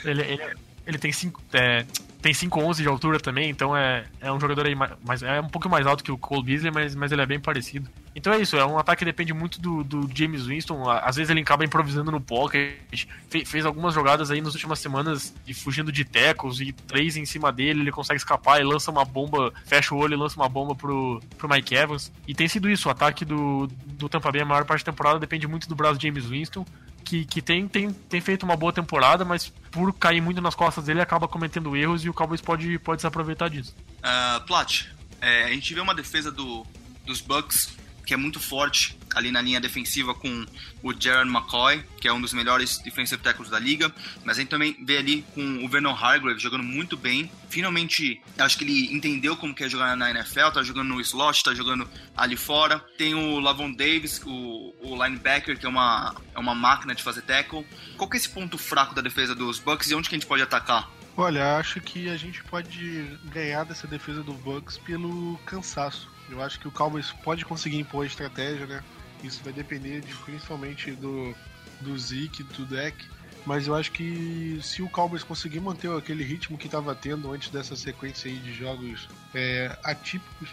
[0.04, 1.84] ele, ele, ele tem 5 é,
[2.20, 5.68] tem 5'11 de altura também, então é, é um jogador aí mais, é um pouco
[5.68, 7.88] mais alto que o Cole Beasley, mas, mas ele é bem parecido.
[8.14, 10.88] Então é isso, é um ataque que depende muito do, do James Winston.
[10.90, 13.06] Às vezes ele acaba improvisando no pocket.
[13.28, 17.24] Fe, fez algumas jogadas aí nas últimas semanas e fugindo de tackles e três em
[17.24, 20.48] cima dele, ele consegue escapar e lança uma bomba, fecha o olho e lança uma
[20.48, 22.12] bomba pro, pro Mike Evans.
[22.26, 25.18] E tem sido isso, o ataque do, do Tampa Bay a maior parte da temporada
[25.18, 26.64] depende muito do braço James Winston
[27.10, 30.84] que, que tem, tem, tem feito uma boa temporada, mas por cair muito nas costas
[30.84, 33.74] dele, acaba cometendo erros e o Cowboys pode, pode se aproveitar disso.
[33.98, 34.86] Uh, Plat,
[35.20, 36.64] é, a gente vê uma defesa do,
[37.04, 37.76] dos Bucks
[38.10, 40.44] que é muito forte ali na linha defensiva com
[40.82, 43.94] o Jaron McCoy, que é um dos melhores defensive tackles da liga,
[44.24, 47.30] mas a gente também vê ali com o Vernon Hargrave jogando muito bem.
[47.48, 51.44] Finalmente, acho que ele entendeu como que é jogar na NFL, tá jogando no slot,
[51.44, 52.84] tá jogando ali fora.
[52.98, 57.22] Tem o Lavon Davis, o, o linebacker, que é uma, é uma máquina de fazer
[57.22, 57.64] tackle.
[57.96, 60.26] Qual que é esse ponto fraco da defesa dos Bucks e onde que a gente
[60.26, 60.90] pode atacar?
[61.16, 66.09] Olha, acho que a gente pode ganhar dessa defesa do Bucks pelo cansaço.
[66.30, 68.82] Eu acho que o Cowboys pode conseguir impor a estratégia, né?
[69.22, 71.34] Isso vai depender de, principalmente do,
[71.80, 72.96] do Zeke, do deck.
[73.44, 77.50] Mas eu acho que se o Cowboys conseguir manter aquele ritmo que estava tendo antes
[77.50, 80.50] dessa sequência aí de jogos é, atípicos,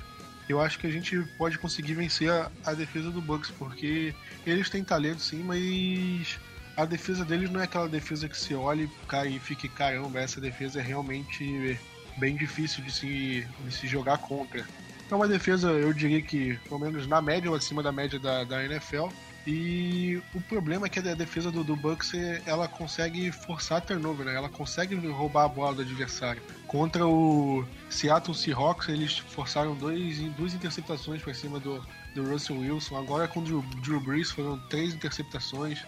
[0.47, 4.69] eu acho que a gente pode conseguir vencer a, a, defesa do Bucks, porque eles
[4.69, 6.39] têm talento sim, mas
[6.77, 10.21] a defesa deles não é aquela defesa que se olha e cai e fique caramba,
[10.21, 11.77] essa defesa é realmente
[12.17, 14.65] bem difícil de se, de se jogar contra.
[15.09, 18.43] É uma defesa, eu diria que, pelo menos na média ou acima da média da,
[18.43, 19.07] da NFL.
[19.49, 22.11] E o problema é que a defesa do, do Bucks
[22.45, 24.35] ela consegue forçar turnover, né?
[24.35, 26.41] Ela consegue roubar a bola do adversário.
[26.67, 31.81] Contra o Seattle Seahawks, eles forçaram dois, duas interceptações para cima do,
[32.13, 32.97] do Russell Wilson.
[32.97, 35.81] Agora com o Drew, Drew Brees foram três interceptações.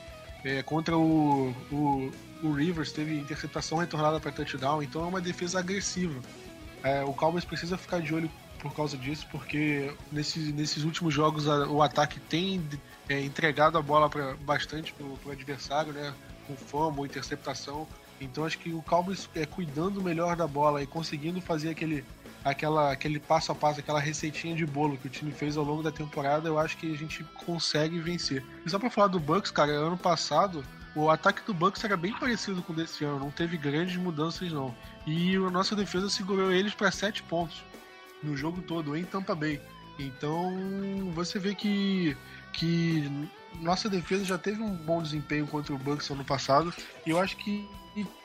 [0.46, 4.82] É, contra o, o, o, Rivers teve interceptação retornada para touchdown.
[4.82, 6.18] Então é uma defesa agressiva.
[6.82, 11.48] É, o Cowboys precisa ficar de olho por causa disso, porque nesses, nesses últimos jogos
[11.48, 12.62] a, o ataque tem
[13.08, 16.14] é, entregado a bola pra, bastante pro, pro adversário, né?
[16.46, 17.88] Com fama, interceptação.
[18.22, 22.04] Então acho que o Cowboys é, cuidando melhor da bola e conseguindo fazer aquele,
[22.44, 25.82] aquela, aquele passo a passo, aquela receitinha de bolo que o time fez ao longo
[25.82, 28.44] da temporada, eu acho que a gente consegue vencer.
[28.66, 30.64] E só pra falar do Bucks, cara, ano passado
[30.96, 34.52] o ataque do Bucks era bem parecido com o desse ano, não teve grandes mudanças
[34.52, 34.76] não.
[35.06, 37.64] E a nossa defesa segurou eles para sete pontos
[38.24, 39.62] no jogo todo em Tampa Bay.
[39.98, 42.16] Então você vê que,
[42.54, 43.04] que
[43.62, 46.74] nossa defesa já teve um bom desempenho contra o Bucks ano passado
[47.06, 47.68] e eu acho que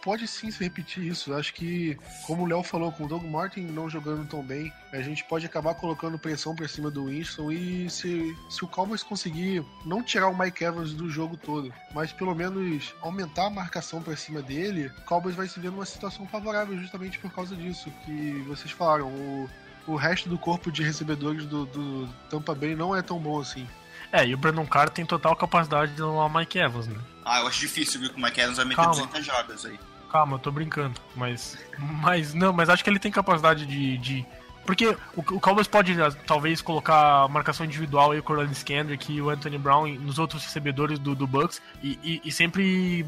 [0.03, 1.33] pode sim se repetir isso.
[1.33, 4.73] Eu acho que, como o Léo falou, com o Doug Martin não jogando tão bem,
[4.93, 9.03] a gente pode acabar colocando pressão para cima do Winston e se, se o Cowboys
[9.03, 14.03] conseguir não tirar o Mike Evans do jogo todo, mas pelo menos aumentar a marcação
[14.03, 17.91] para cima dele, o Cowboys vai se ver numa situação favorável justamente por causa disso
[18.05, 19.09] que vocês falaram.
[19.09, 19.49] O,
[19.87, 23.67] o resto do corpo de recebedores do, do Tampa Bay não é tão bom assim.
[24.13, 26.99] É, e o Brandon Carr tem total capacidade de anular o Mike Evans, né?
[27.25, 28.93] Ah, eu acho difícil, viu, que o Mike Evans vai meter Calma.
[28.93, 29.79] 200 jardas aí.
[30.11, 31.59] Calma, eu tô brincando, mas...
[31.79, 33.99] Mas, não, mas acho que ele tem capacidade de...
[33.99, 34.27] de...
[34.65, 39.21] Porque o, o Cowboys pode, ah, talvez, colocar marcação individual aí, o Corliss Kendrick e
[39.21, 43.07] o Anthony Brown nos outros recebedores do, do Bucks e, e, e sempre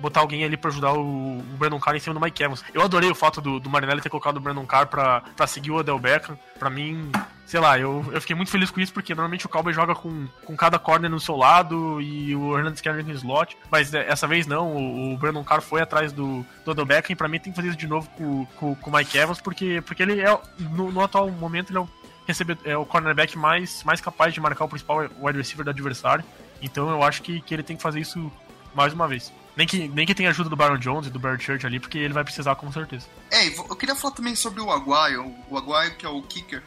[0.00, 2.64] botar alguém ali pra ajudar o, Brandon Carr em cima do Mike Evans.
[2.74, 5.76] Eu adorei o fato do, do Marinelli ter colocado o Brandon Carr pra seguir o
[5.76, 6.38] Odell Beckham.
[6.58, 7.10] Pra mim,
[7.46, 10.26] sei lá, eu, eu fiquei muito feliz com isso, porque normalmente o Cowboy joga com,
[10.44, 14.46] com cada corner no seu lado e o Hernandez Kendrick no slot, mas essa vez
[14.46, 17.52] não, o, o Brandon Carr foi atrás do, do Odell Beckham e pra mim tem
[17.52, 20.38] que fazer isso de novo com, com, com o Mike Evans, porque, porque ele é,
[20.58, 21.88] no, no atual momento, ele é o,
[22.26, 26.24] recebe, é o cornerback mais, mais capaz de marcar o principal wide receiver do adversário,
[26.60, 28.30] então eu acho que, que ele tem que fazer isso
[28.74, 29.32] mais uma vez.
[29.56, 31.96] Nem que, nem que tenha ajuda do Baron Jones e do Barrett Church ali, porque
[31.96, 33.06] ele vai precisar com certeza.
[33.30, 36.62] É, eu queria falar também sobre o Aguayo, o Aguayo que é o kicker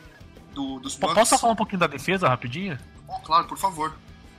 [0.54, 1.16] do, dos Bucks.
[1.16, 2.78] Posso falar um pouquinho da defesa rapidinho?
[3.08, 3.94] Oh, claro, por favor.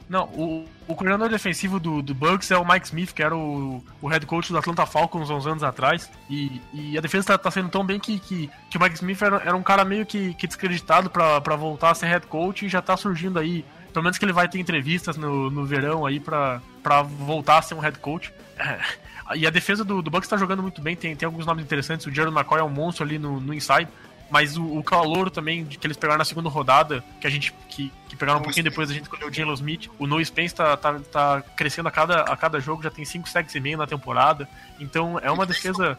[0.09, 3.81] Não, o, o coordenador defensivo do, do Bucks é o Mike Smith, que era o,
[4.03, 6.11] o head coach do Atlanta Falcons uns anos atrás.
[6.29, 9.23] E, e a defesa tá, tá sendo tão bem que, que, que o Mike Smith
[9.23, 12.68] era, era um cara meio que, que descreditado para voltar a ser head coach e
[12.68, 16.18] já tá surgindo aí pelo menos que ele vai ter entrevistas no, no verão aí
[16.18, 16.61] pra
[17.03, 18.33] voltar a ser um head coach.
[19.37, 22.05] E a defesa do, do Bucks tá jogando muito bem, tem, tem alguns nomes interessantes.
[22.05, 23.88] O Jared McCoy é um monstro ali no, no inside.
[24.31, 27.93] Mas o, o calor também que eles pegaram na segunda rodada, que a gente que,
[28.09, 29.90] que pegaram um pouquinho depois a gente escolheu o Jalen Smith.
[29.99, 33.29] O No Spence tá, tá, tá, crescendo a cada, a cada jogo, já tem 5
[33.29, 34.49] sacks e meio na temporada.
[34.79, 35.99] Então é uma defesa.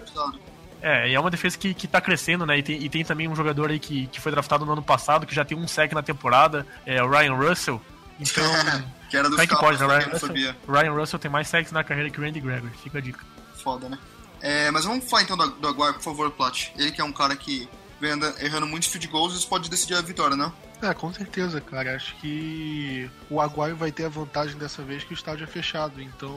[0.81, 2.57] É, é uma defesa que, que tá crescendo, né?
[2.57, 5.27] E tem, e tem também um jogador aí que, que foi draftado no ano passado,
[5.27, 7.81] que já tem um sec na temporada, é o Ryan Russell.
[8.19, 8.43] Então.
[9.09, 9.85] que era do é que pode, né?
[9.85, 13.01] Ryan Russell, Ryan Russell tem mais sacks na carreira que o Randy Gregory, fica a
[13.01, 13.23] dica.
[13.61, 13.99] Foda, né?
[14.41, 16.69] É, mas vamos falar então do, do Aguirre, por favor, Plat.
[16.75, 17.69] Ele que é um cara que
[18.01, 18.11] vem
[18.43, 20.51] errando muitos field goals, isso pode decidir a vitória, né?
[20.81, 21.95] É, com certeza, cara.
[21.95, 26.01] Acho que o Aguaio vai ter a vantagem dessa vez que o estádio é fechado,
[26.01, 26.35] então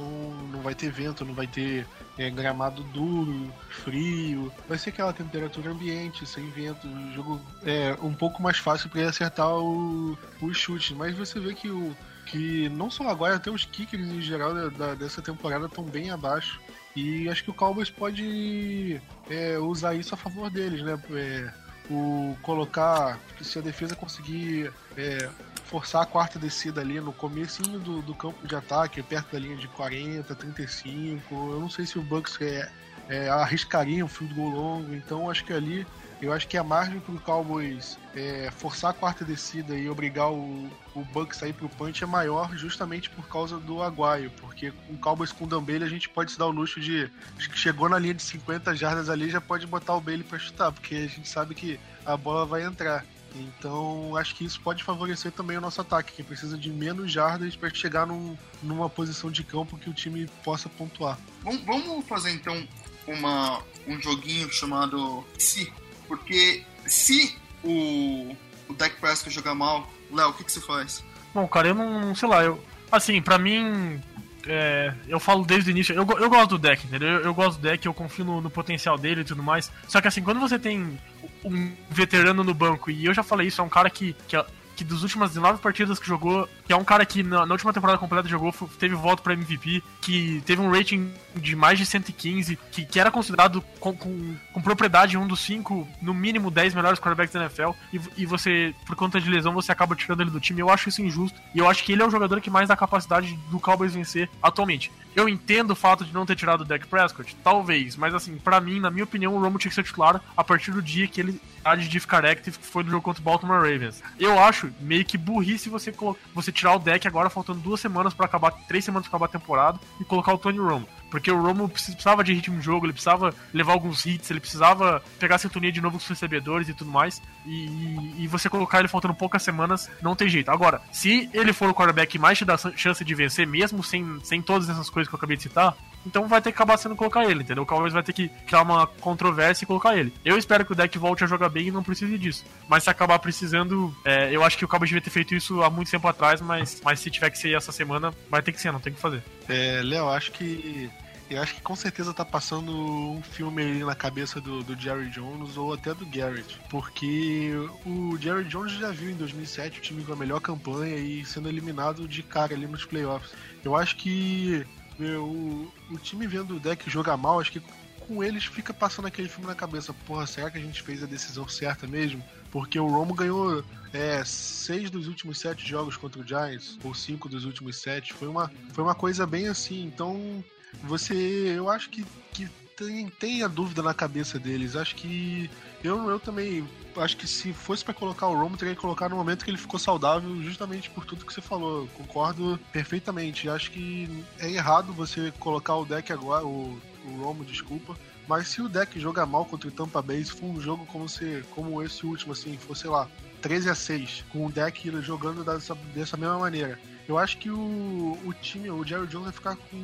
[0.53, 1.87] não vai ter vento, não vai ter
[2.18, 4.53] é, gramado duro, frio.
[4.68, 9.48] Vai ser aquela temperatura ambiente, sem vento, jogo é um pouco mais fácil para acertar
[9.48, 10.94] o, o chute.
[10.94, 14.55] Mas você vê que o que não só o Aguaio, até os kickers em geral
[14.55, 16.61] da, da, dessa temporada estão bem abaixo.
[16.96, 21.00] E acho que o Cowboys pode é, usar isso a favor deles, né?
[21.11, 21.52] É,
[21.90, 25.28] o colocar, se a defesa conseguir é,
[25.64, 29.57] forçar a quarta descida ali no comecinho do, do campo de ataque, perto da linha
[29.57, 32.70] de 40, 35, eu não sei se o Bucks é,
[33.09, 35.87] é, arriscaria um field goal longo, então acho que ali
[36.20, 40.31] eu acho que a margem para o Cowboys é, forçar a quarta descida e obrigar
[40.31, 44.31] o, o Bucks a ir para o punch é maior justamente por causa do Aguaio,
[44.40, 46.81] porque com o Cowboys com o Dan Bailey a gente pode se dar o luxo
[46.81, 47.11] de
[47.55, 50.94] chegou na linha de 50 jardas ali já pode botar o Bailey para chutar, porque
[50.94, 53.05] a gente sabe que a bola vai entrar.
[53.35, 57.57] Então, acho que isso pode favorecer também o nosso ataque, que precisa de menos jardas
[57.57, 61.18] para chegar num, numa posição de campo que o time possa pontuar.
[61.42, 62.66] Vamos fazer então
[63.07, 65.72] uma, um joguinho chamado Se
[66.06, 68.36] porque se o,
[68.68, 71.02] o deck Prescott jogar mal, Léo, o que, que você faz?
[71.32, 72.14] Bom, cara, eu não.
[72.14, 72.62] sei lá, eu.
[72.90, 74.00] Assim, pra mim.
[74.46, 77.08] É, eu falo desde o início, eu, eu gosto do deck, entendeu?
[77.08, 79.72] Eu, eu gosto do deck, eu confio no, no, potencial dele e tudo mais.
[79.88, 81.00] Só que assim, quando você tem
[81.42, 84.36] um veterano no banco, e eu já falei isso, é um cara que, que
[84.74, 87.72] que das últimas 19 partidas que jogou, que é um cara que na, na última
[87.72, 92.58] temporada completa jogou, teve voto para MVP, que teve um rating de mais de 115,
[92.70, 96.98] que, que era considerado com, com, com propriedade um dos cinco, no mínimo 10 melhores
[96.98, 100.40] quarterbacks da NFL, e, e você, por conta de lesão, você acaba tirando ele do
[100.40, 100.60] time.
[100.60, 102.76] Eu acho isso injusto, e eu acho que ele é o jogador que mais dá
[102.76, 104.90] capacidade do Cowboys vencer atualmente.
[105.14, 108.61] Eu entendo o fato de não ter tirado o Dak Prescott, talvez, mas assim, para
[108.61, 111.20] mim, na minha opinião, o Romo tinha que ser titular a partir do dia que
[111.20, 111.40] ele
[111.88, 114.03] de ficar active, que foi no jogo contra o Baltimore Ravens.
[114.18, 115.94] Eu acho meio que burrice você,
[116.35, 119.40] você tirar o deck agora, faltando duas semanas para acabar, três semanas para acabar a
[119.40, 120.87] temporada, e colocar o Tony Romo.
[121.14, 125.00] Porque o Romo precisava de ritmo de jogo, ele precisava levar alguns hits, ele precisava
[125.16, 127.22] pegar a sintonia de novo com os recebedores e tudo mais.
[127.46, 130.50] E, e, você colocar ele faltando poucas semanas, não tem jeito.
[130.50, 134.18] Agora, se ele for o quarterback que mais te dá chance de vencer, mesmo sem,
[134.24, 136.96] sem todas essas coisas que eu acabei de citar, então vai ter que acabar sendo
[136.96, 137.62] colocar ele, entendeu?
[137.62, 140.12] O Cowboys vai ter que criar uma controvérsia e colocar ele.
[140.24, 142.44] Eu espero que o deck volte a jogar bem e não precise disso.
[142.68, 145.70] Mas se acabar precisando, é, eu acho que o Cowboys devia ter feito isso há
[145.70, 148.72] muito tempo atrás, mas, mas se tiver que ser essa semana, vai ter que ser,
[148.72, 149.22] não tem que fazer.
[149.48, 150.90] É, Léo, acho que
[151.30, 155.08] eu acho que com certeza tá passando um filme ali na cabeça do, do Jerry
[155.10, 156.58] Jones ou até do Garrett.
[156.68, 157.50] Porque
[157.87, 161.48] o Jerry Jones já viu em 2007 o time com a melhor campanha e sendo
[161.48, 163.32] eliminado de cara ali nos playoffs.
[163.64, 164.66] Eu acho que
[165.00, 167.62] o, o time vendo o deck jogar mal, acho que
[168.06, 169.92] com eles fica passando aquele filme na cabeça.
[170.06, 172.22] Porra, será que a gente fez a decisão certa mesmo?
[172.50, 177.28] Porque o Romo ganhou é, seis dos últimos sete jogos contra o Giants, ou cinco
[177.28, 178.12] dos últimos sete.
[178.12, 179.84] Foi uma, foi uma coisa bem assim.
[179.84, 180.44] Então,
[180.82, 181.54] você.
[181.56, 184.76] Eu acho que, que tem, tem a dúvida na cabeça deles.
[184.76, 185.50] Acho que.
[185.82, 186.66] Eu, eu também.
[186.96, 189.58] Acho que se fosse para colocar o Romo, teria que colocar no momento que ele
[189.58, 191.88] ficou saudável, justamente por tudo que você falou.
[191.88, 193.48] Concordo perfeitamente.
[193.48, 197.96] Acho que é errado você colocar o deck agora, o, o Romo, desculpa.
[198.26, 201.08] Mas se o deck joga mal contra o Tampa Bay, se for um jogo como,
[201.08, 203.08] se, como esse último, assim, for, sei lá,
[203.42, 208.18] 13 a 6 com o deck jogando dessa, dessa mesma maneira, eu acho que o,
[208.24, 209.82] o time, o Jerry Jones vai ficar com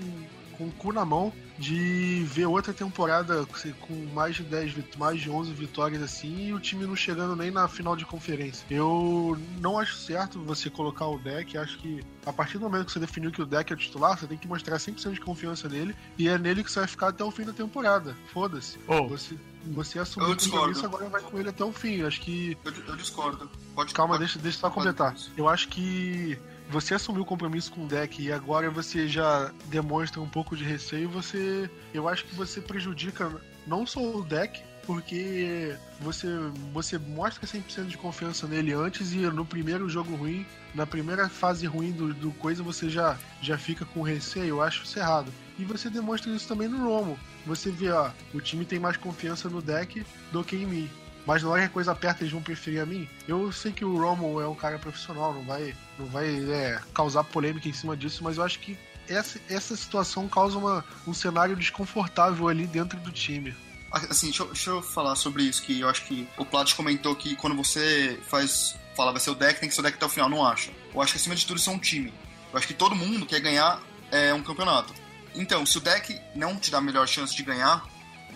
[0.61, 3.46] com o cu na mão de ver outra temporada
[3.81, 7.51] com mais de 10, mais de 11 vitórias assim e o time não chegando nem
[7.51, 8.66] na final de conferência.
[8.70, 12.92] Eu não acho certo você colocar o deck, acho que a partir do momento que
[12.92, 15.96] você definiu que o deck é titular, você tem que mostrar 100% de confiança nele
[16.18, 18.14] e é nele que você vai ficar até o fim da temporada.
[18.33, 18.79] Foda-se.
[18.87, 19.09] Oh.
[19.09, 19.37] Você,
[19.68, 22.03] você assumiu o compromisso, agora vai com ele até o fim.
[22.03, 22.57] Acho que.
[22.64, 23.51] Eu, eu discordo.
[23.75, 25.14] Pode, Calma, pode, deixa, deixa eu só completar.
[25.37, 26.38] Eu acho que
[26.70, 30.64] você assumiu o compromisso com o deck e agora você já demonstra um pouco de
[30.64, 31.68] receio, você.
[31.92, 33.30] Eu acho que você prejudica
[33.66, 36.28] não só o deck, porque você,
[36.72, 41.66] você mostra 100% de confiança nele antes e no primeiro jogo ruim, na primeira fase
[41.66, 44.46] ruim do, do coisa, você já, já fica com receio.
[44.46, 45.33] Eu acho isso errado.
[45.59, 47.18] E você demonstra isso também no Romo.
[47.46, 50.90] Você vê, ó, o time tem mais confiança no deck do que em mim.
[51.26, 53.09] Mas na hora que a coisa aperta, eles vão preferir a mim.
[53.28, 57.24] Eu sei que o Romo é um cara profissional, não vai, não vai é, causar
[57.24, 58.76] polêmica em cima disso, mas eu acho que
[59.09, 63.54] essa, essa situação causa uma, um cenário desconfortável ali dentro do time.
[63.90, 67.14] Assim, deixa eu, deixa eu falar sobre isso, que eu acho que o Plat comentou
[67.16, 68.76] que quando você faz.
[68.96, 70.28] Fala, vai ser o deck, tem que ser o deck até o final.
[70.28, 70.70] Não acho.
[70.94, 72.12] Eu acho que acima de tudo isso é um time.
[72.52, 73.80] Eu acho que todo mundo quer ganhar
[74.11, 74.92] é, um campeonato.
[75.35, 77.85] Então, se o deck não te dá a melhor chance de ganhar,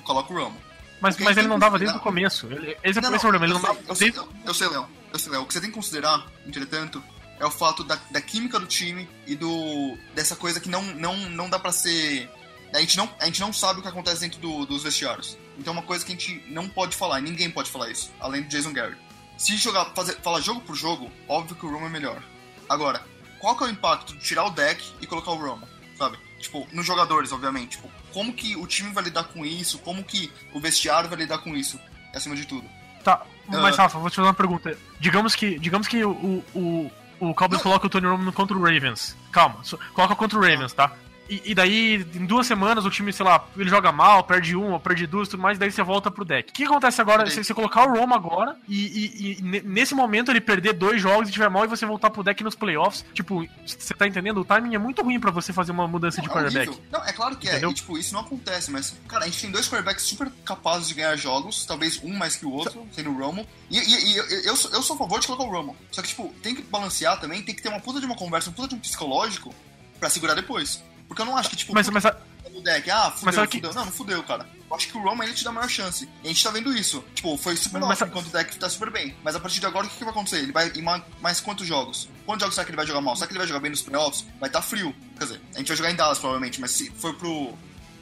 [0.05, 0.57] coloca o Romo.
[1.05, 2.47] Mas, mas ele não dava desde o começo.
[2.51, 3.79] Ele, esse é o problema, ele não dava.
[3.87, 4.89] Eu sei, eu, eu sei, Léo.
[5.13, 5.43] Eu sei, Léo.
[5.43, 7.05] O que você tem que considerar, entretanto,
[7.39, 11.15] é o fato da, da química do time e do dessa coisa que não, não,
[11.29, 12.31] não dá pra ser.
[12.73, 15.37] A gente não, a gente não sabe o que acontece dentro do, dos vestiários.
[15.59, 18.11] Então é uma coisa que a gente não pode falar, e ninguém pode falar isso,
[18.19, 18.99] além do Jason Garrett.
[19.37, 22.23] Se jogar, fazer, falar jogo por jogo, óbvio que o Romo é melhor.
[22.67, 23.03] Agora,
[23.39, 26.19] qual que é o impacto de tirar o deck e colocar o Romo, sabe?
[26.39, 27.77] Tipo, nos jogadores, obviamente.
[27.77, 29.79] Tipo, como que o time vai lidar com isso?
[29.79, 31.79] Como que o vestiário vai lidar com isso?
[32.15, 32.69] Acima de tudo.
[33.03, 34.77] Tá, mas uh, Rafa, vou te fazer uma pergunta.
[34.99, 39.17] Digamos que, digamos que o, o, o Cowboys coloca o Tony Romo contra o Ravens.
[39.31, 39.61] Calma,
[39.93, 40.93] coloca contra o Ravens, tá?
[41.29, 44.79] E, e, daí, em duas semanas, o time, sei lá, ele joga mal, perde uma,
[44.79, 46.51] perde duas, tudo mais, daí você volta pro deck.
[46.51, 50.31] O que acontece agora se você colocar o Roma agora e, e, e, nesse momento
[50.31, 53.05] ele perder dois jogos e tiver mal e você voltar pro deck nos playoffs?
[53.15, 54.41] Tipo, você tá entendendo?
[54.41, 56.73] O timing é muito ruim para você fazer uma mudança não, de é quarterback.
[56.73, 57.71] É não, é claro que Entendeu?
[57.71, 57.73] é.
[57.73, 60.95] E, tipo, isso não acontece, mas, cara, a gente tem dois quarterbacks super capazes de
[60.95, 63.47] ganhar jogos, talvez um mais que o outro, sendo o Romo.
[63.71, 65.77] E, eu, eu, sou, eu sou a favor de colocar o Romo.
[65.91, 68.51] Só que, tipo, tem que balancear também, tem que ter uma puta de uma conversa,
[68.51, 69.55] uma puta de um psicológico
[69.99, 70.83] para segurar depois.
[71.09, 72.17] Porque eu não acho que, tipo, mas, mas, a...
[72.53, 73.49] o deck, ah, fudeu, mas, fudeu.
[73.49, 73.61] Que...
[73.77, 74.47] Não, não fudeu, cara.
[74.69, 76.09] Eu acho que o Roman ele te dá a maior chance.
[76.23, 77.05] E a gente tá vendo isso.
[77.15, 79.15] Tipo, foi super mas, enquanto o deck tá super bem.
[79.23, 80.39] Mas a partir de agora, o que, que vai acontecer?
[80.39, 82.09] Ele vai ir mais quantos jogos?
[82.27, 83.15] Quantos jogos será que ele vai jogar mal?
[83.15, 84.27] Será que ele vai jogar bem nos playoffs?
[84.41, 84.95] Vai estar tá frio.
[85.19, 87.53] Quer dizer, a gente vai jogar em Dallas provavelmente, mas se for pro.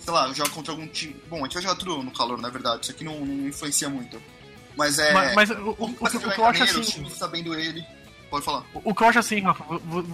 [0.01, 1.15] Sei lá, jogar contra algum time.
[1.29, 2.83] Bom, a gente vai jogar tudo no calor, na verdade.
[2.83, 4.21] Isso aqui não, não influencia muito.
[4.77, 5.13] Mas é.
[5.13, 7.09] Mas, mas o, o, o, o que eu acho assim.
[7.11, 7.85] sabendo ele.
[8.31, 8.65] Pode falar.
[8.73, 9.63] O, o que eu acho assim, Rafa,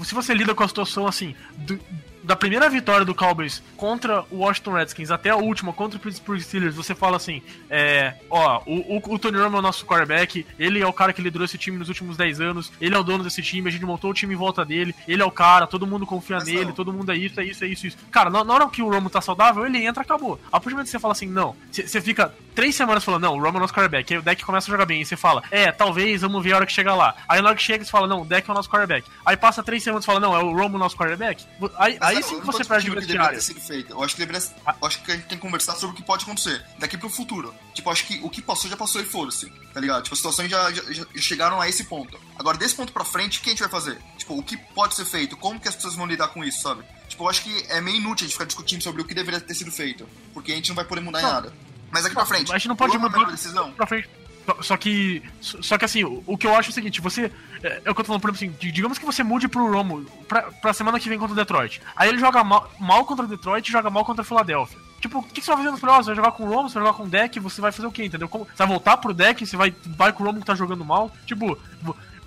[0.05, 1.79] se você lida com a situação assim, do,
[2.23, 6.41] da primeira vitória do Cowboys contra o Washington Redskins até a última contra o Pittsburgh
[6.41, 10.47] Steelers, você fala assim: é, ó, o, o, o Tony Romo é o nosso quarterback,
[10.59, 13.03] ele é o cara que liderou esse time nos últimos 10 anos, ele é o
[13.03, 15.67] dono desse time, a gente montou o time em volta dele, ele é o cara,
[15.67, 16.73] todo mundo confia Mas nele, não.
[16.73, 17.99] todo mundo é isso, é isso, é isso, é isso.
[18.11, 20.41] Cara, na, na, hora que o Romo tá saudável, ele entra, acabou.
[20.49, 23.35] A partir do momento que você fala assim, não, você fica três semanas falando, não,
[23.35, 25.17] o Romo é o nosso quarterback, aí o deck começa a jogar bem, e você
[25.17, 27.15] fala, é, talvez, vamos ver a hora que chegar lá.
[27.29, 29.09] Aí na hora que chega, você fala, não, o deck é o nosso quarterback.
[29.25, 31.45] Aí passa três semanas e fala, não, é o Romo o nosso quarterback.
[31.77, 33.93] Aí, aí sim que você perde que deveria ter sido feito.
[33.93, 34.49] Eu acho que deveria.
[34.83, 37.55] Acho que a gente tem que conversar sobre o que pode acontecer daqui pro futuro.
[37.75, 39.51] Tipo, acho que o que passou já passou e foda-se.
[39.73, 40.03] Tá ligado?
[40.03, 42.19] Tipo, as situações já, já, já, chegaram a esse ponto.
[42.39, 43.99] Agora, desse ponto pra frente, o que a gente vai fazer?
[44.17, 45.37] Tipo, o que pode ser feito?
[45.37, 46.83] Como que as pessoas vão lidar com isso, sabe?
[47.09, 49.41] Tipo, eu acho que é meio inútil a gente ficar discutindo sobre o que deveria
[49.41, 50.09] ter sido feito.
[50.33, 51.33] Porque a gente não vai poder mudar não.
[51.33, 51.53] nada.
[51.91, 52.53] Mas aqui pra frente.
[52.53, 53.73] A gente não pode mudar decisão.
[53.73, 54.09] Pra frente.
[54.61, 55.23] Só que.
[55.41, 57.31] Só que assim, o, que eu acho é o seguinte, você.
[57.63, 60.43] É, é eu tô falando, por exemplo, assim, digamos que você mude pro Romo pra,
[60.43, 61.81] pra semana que vem contra o Detroit.
[61.97, 64.79] Aí ele joga mal, mal contra o Detroit e joga mal contra o Philadelphia.
[65.01, 66.07] Tipo, o que, que você vai fazer nos playoffs?
[66.07, 67.87] Você vai jogar com o Romo, você vai jogar com o deck, você vai fazer
[67.87, 68.29] o quê, entendeu?
[68.29, 70.85] Como, você vai voltar pro deck, você vai, vai com o Romo que tá jogando
[70.85, 71.11] mal?
[71.25, 71.57] Tipo,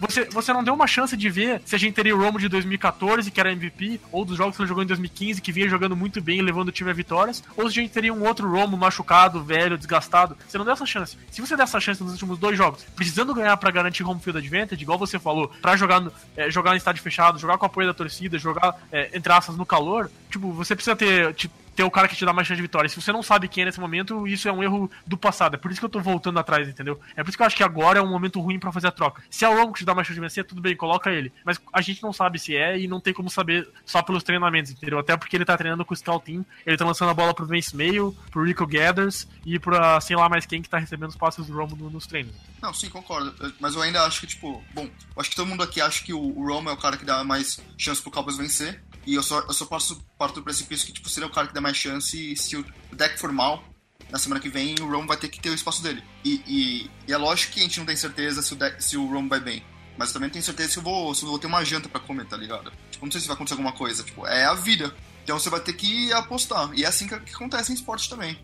[0.01, 2.49] você, você não deu uma chance de ver se a gente teria o Romo de
[2.49, 5.95] 2014, que era MVP, ou dos jogos que ele jogou em 2015, que vinha jogando
[5.95, 8.75] muito bem, levando o time a vitórias, ou se a gente teria um outro Romo
[8.75, 10.35] machucado, velho, desgastado.
[10.47, 11.15] Você não deu essa chance.
[11.29, 14.39] Se você der essa chance nos últimos dois jogos, precisando ganhar para garantir home field
[14.39, 16.03] advantage, igual você falou, para jogar,
[16.35, 19.55] é, jogar em estádio fechado, jogar com o apoio da torcida, jogar, é, entre aspas,
[19.55, 21.35] no calor, tipo, você precisa ter,
[21.75, 22.89] ter o cara que te dá mais chance de vitória.
[22.89, 25.55] Se você não sabe quem é nesse momento, isso é um erro do passado.
[25.55, 26.99] É por isso que eu tô voltando atrás, entendeu?
[27.15, 28.91] É por isso que eu acho que agora é um momento ruim para fazer a
[28.91, 29.21] troca.
[29.29, 31.31] Se é o Romo que te dá mais chance de vencer, tudo bem, coloca ele.
[31.45, 34.71] Mas a gente não sabe se é e não tem como saber só pelos treinamentos,
[34.71, 34.99] entendeu?
[34.99, 37.45] Até porque ele tá treinando com o Scout Team, ele tá lançando a bola pro
[37.45, 41.15] Vince Mail, pro Rico Gathers e pra sei lá mais quem que tá recebendo os
[41.15, 42.33] passes do Romo nos treinos.
[42.61, 43.33] Não, sim, concordo.
[43.59, 46.47] Mas eu ainda acho que, tipo, bom, acho que todo mundo aqui acha que o
[46.47, 48.81] Romo é o cara que dá mais chance pro Cowboys vencer.
[49.05, 51.53] E eu só, eu só posso parto do precipício que tipo, seria o cara que
[51.53, 53.63] dá mais chance se o deck for mal,
[54.11, 56.03] na semana que vem o Rome vai ter que ter o espaço dele.
[56.23, 58.97] E, e, e é lógico que a gente não tem certeza se o, deck, se
[58.97, 59.63] o Rome vai bem.
[59.97, 61.99] Mas eu também tenho certeza se eu vou, se eu vou ter uma janta para
[61.99, 62.71] comer, tá ligado?
[62.91, 64.03] Tipo, não sei se vai acontecer alguma coisa.
[64.03, 64.93] Tipo, é a vida.
[65.23, 66.71] Então você vai ter que apostar.
[66.73, 68.37] E é assim que, que acontece em esporte também.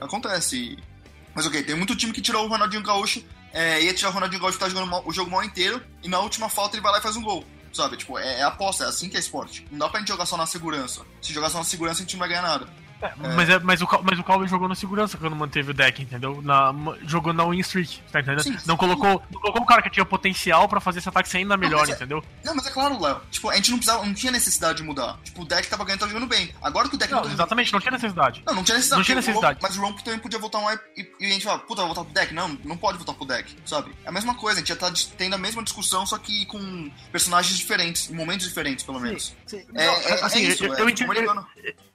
[0.00, 0.76] Acontece.
[1.34, 3.24] Mas ok, tem muito time que tirou o Ronaldinho Gaúcho.
[3.52, 5.82] É, ia tirar o Ronaldinho Gaúcho que tá jogando o jogo mal inteiro.
[6.02, 7.44] E na última falta ele vai lá e faz um gol
[7.74, 7.96] sabe?
[7.96, 9.66] Tipo, é, é aposta, é assim que é esporte.
[9.70, 11.02] Não dá pra gente jogar só na segurança.
[11.20, 12.68] Se jogar só na segurança, a gente não vai ganhar nada.
[13.04, 16.02] É, mas, é, mas, o, mas o Calvin jogou na segurança quando manteve o deck,
[16.02, 16.40] entendeu?
[16.42, 16.74] Na,
[17.06, 18.42] jogou na win streak, tá entendendo?
[18.42, 21.38] Sim, não, colocou, não colocou um cara que tinha potencial pra fazer esse ataque ser
[21.38, 22.24] ainda melhor, não, é, entendeu?
[22.44, 23.20] Não, mas é claro, Léo.
[23.30, 25.18] Tipo, a gente não precisava, não tinha necessidade de mudar.
[25.22, 26.54] Tipo, o deck tava ganhando, tava jogando bem.
[26.62, 28.42] Agora que o deck não, não tá Exatamente, não tinha necessidade.
[28.46, 28.98] Não, não tinha necessidade.
[28.98, 29.58] Não tinha necessidade.
[29.60, 32.04] mas o Romp também podia voltar um e, e, a gente fala, puta, vai voltar
[32.04, 32.32] pro deck?
[32.32, 33.94] Não, não pode voltar pro deck, sabe?
[34.04, 36.90] É a mesma coisa, a gente já tá tendo a mesma discussão, só que com
[37.12, 39.34] personagens diferentes, em momentos diferentes, pelo menos.
[39.46, 39.64] Sim, sim.
[39.74, 41.44] É, é, é, assim, isso, eu, eu, tipo, eu,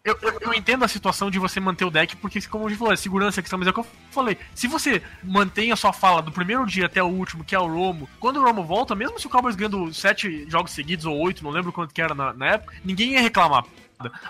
[0.10, 2.78] eu, eu, eu, entendo a situação de você manter o deck, porque, como a gente
[2.78, 4.38] falou, é segurança questão, mas é o que eu falei.
[4.56, 7.68] Se você mantém a sua fala do primeiro dia até o último, que é o
[7.68, 11.44] Romo, quando o Romo volta, mesmo se o Cowboys ganhando sete jogos seguidos ou oito,
[11.44, 13.66] não lembro quanto que era na, na época, ninguém ia reclamar.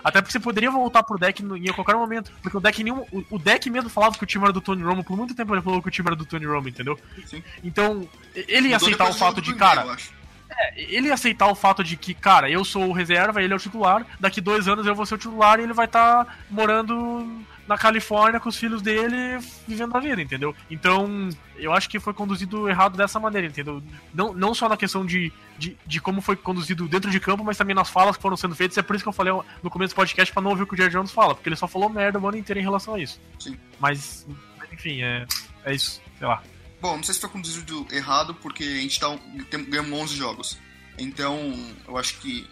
[0.02, 2.32] Até porque você poderia voltar pro deck em qualquer momento.
[2.42, 3.06] Porque o deck nenhum.
[3.12, 5.04] O, o, deck mesmo falava que o time era do Tony Romo.
[5.04, 6.98] Por muito tempo ele falou que o time era do Tony Romo, entendeu?
[7.24, 7.40] Sim.
[7.62, 9.96] Então, ele ia aceitar o fato de, cara.
[10.50, 13.60] É, ele aceitar o fato de que, cara, eu sou o reserva, ele é o
[13.60, 17.44] titular, daqui dois anos eu vou ser o titular e ele vai estar tá morando
[17.70, 20.52] na Califórnia com os filhos dele vivendo a vida, entendeu?
[20.68, 23.80] Então, eu acho que foi conduzido errado dessa maneira, entendeu?
[24.12, 27.56] Não, não só na questão de, de, de como foi conduzido dentro de campo, mas
[27.56, 28.76] também nas falas que foram sendo feitas.
[28.76, 29.32] É por isso que eu falei
[29.62, 31.54] no começo do podcast pra não ouvir o que o Jerry Jones fala, porque ele
[31.54, 33.20] só falou merda o ano inteiro em relação a isso.
[33.38, 33.56] Sim.
[33.78, 34.26] Mas,
[34.72, 35.24] enfim, é,
[35.64, 36.42] é isso, sei lá.
[36.80, 39.08] Bom, não sei se foi conduzido errado, porque a gente tá,
[39.68, 40.58] ganhamos 11 jogos.
[40.98, 41.54] Então,
[41.86, 42.48] eu acho que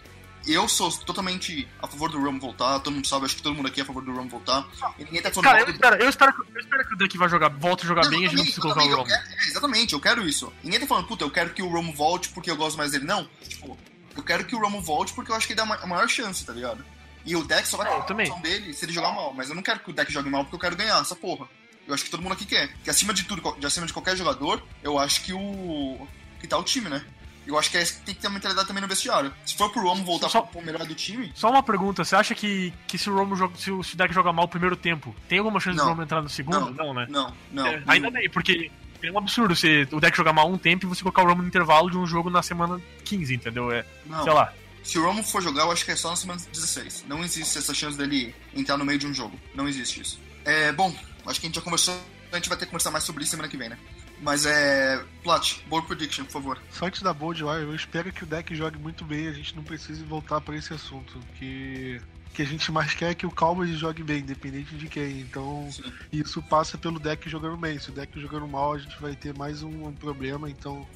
[0.47, 3.67] eu sou totalmente a favor do Rum voltar, todo mundo sabe, acho que todo mundo
[3.67, 4.67] aqui é a favor do Rum voltar.
[4.97, 7.29] E ninguém tá falando Cara, eu espero, eu, espero, eu espero que o deck vai
[7.29, 9.09] jogar, volte a jogar não, bem e a gente não precisa colocar o Rum.
[9.09, 10.51] É, exatamente, eu quero isso.
[10.63, 13.05] Ninguém tá falando, puta, eu quero que o Rum volte porque eu gosto mais dele.
[13.05, 13.77] Não, tipo,
[14.15, 16.45] eu quero que o Rum volte porque eu acho que ele dá a maior chance,
[16.45, 16.83] tá ligado?
[17.25, 19.33] E o deck só vai é, ter a dele se ele jogar mal.
[19.33, 21.47] Mas eu não quero que o deck jogue mal porque eu quero ganhar essa porra.
[21.89, 22.71] Eu acho que todo mundo aqui quer.
[22.83, 26.07] Que acima de tudo, de acima de qualquer jogador, eu acho que o.
[26.39, 27.03] que tá o time, né?
[27.47, 29.33] Eu acho que é, tem que ter uma mentalidade também no vestiário.
[29.43, 31.31] Se for pro Romo voltar só, pro melhor do time.
[31.33, 34.31] Só uma pergunta: você acha que, que se o Romo joga, se o deck joga
[34.31, 35.85] mal o primeiro tempo, tem alguma chance não.
[35.85, 36.59] do Romo entrar no segundo?
[36.59, 37.07] Não, não né?
[37.09, 37.65] Não, não.
[37.65, 38.69] É, ainda bem, porque
[39.01, 41.41] é um absurdo você, o deck jogar mal um tempo e você colocar o Romo
[41.41, 43.71] no intervalo de um jogo na semana 15, entendeu?
[43.71, 44.23] É, não.
[44.23, 44.53] sei lá.
[44.83, 47.05] Se o Romo for jogar, eu acho que é só na semana 16.
[47.07, 49.39] Não existe essa chance dele entrar no meio de um jogo.
[49.55, 50.19] Não existe isso.
[50.45, 50.93] É, bom,
[51.29, 51.95] acho que a gente já conversou.
[52.31, 53.77] A gente vai ter que conversar mais sobre isso semana que vem, né?
[54.21, 55.03] Mas é.
[55.23, 56.61] Plot, bold prediction, por favor.
[56.71, 59.63] Só antes da bold, eu espero que o deck jogue muito bem a gente não
[59.63, 61.19] precise voltar para esse assunto.
[61.37, 62.01] Que
[62.33, 65.19] que a gente mais quer é que o Cowboys jogue bem, independente de quem.
[65.19, 65.91] Então, Sim.
[66.11, 67.79] isso passa pelo deck jogando bem.
[67.79, 70.49] Se o deck jogando mal, a gente vai ter mais um problema.
[70.49, 70.87] Então,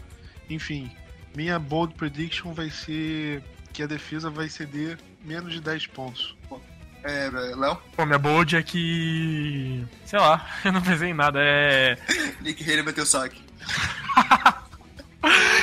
[0.50, 0.90] enfim,
[1.36, 6.36] minha bold prediction vai ser que a defesa vai ceder menos de 10 pontos.
[7.04, 7.78] É, Léo?
[7.96, 9.86] Pô, minha bold é que.
[10.06, 11.40] Sei lá, eu não pensei em nada.
[11.42, 11.98] É.
[12.40, 13.44] Nick Haley bateu saque.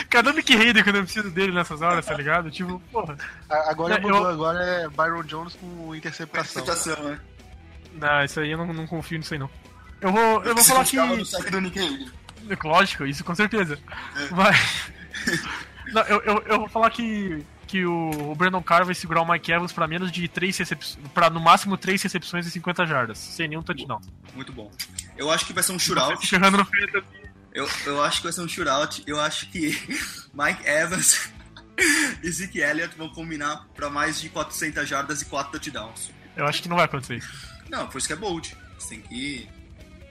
[0.09, 2.51] Cadê o Nick Hayden quando eu preciso dele nessas horas, tá ligado?
[2.51, 3.16] Tipo, porra.
[3.49, 4.26] Agora é, mudou, eu...
[4.26, 6.62] agora é Byron Jones com interceptação.
[6.62, 7.20] Interceptação, né?
[7.95, 9.51] Não, isso aí eu não, não confio nisso aí não.
[10.01, 10.97] Eu vou, eu vou falar que.
[10.97, 12.11] No saque do Nick Hayden.
[12.64, 13.78] Lógico, isso com certeza.
[14.16, 14.34] É.
[14.34, 14.93] Mas.
[15.93, 19.52] não, eu, eu, eu vou falar que que o, Brandon Carr vai segurar o Mike
[19.52, 23.46] Evans para menos de 3 recepções, para no máximo 3 recepções e 50 jardas, sem
[23.46, 24.00] nenhum touchdown.
[24.34, 24.72] Muito bom.
[25.16, 26.26] Eu acho que vai ser um shootout.
[26.26, 26.66] Chegando no
[27.52, 29.04] eu, eu acho que vai ser um shootout.
[29.06, 29.70] Eu acho que
[30.34, 31.30] Mike Evans
[32.22, 36.10] e Zeke Elliott vão combinar para mais de 400 jardas e 4 touchdowns.
[36.36, 37.48] Eu acho que não vai acontecer isso.
[37.68, 38.56] Não, por isso que é bold.
[38.78, 39.48] Você tem que,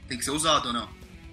[0.07, 0.89] tem que ser usado ou não.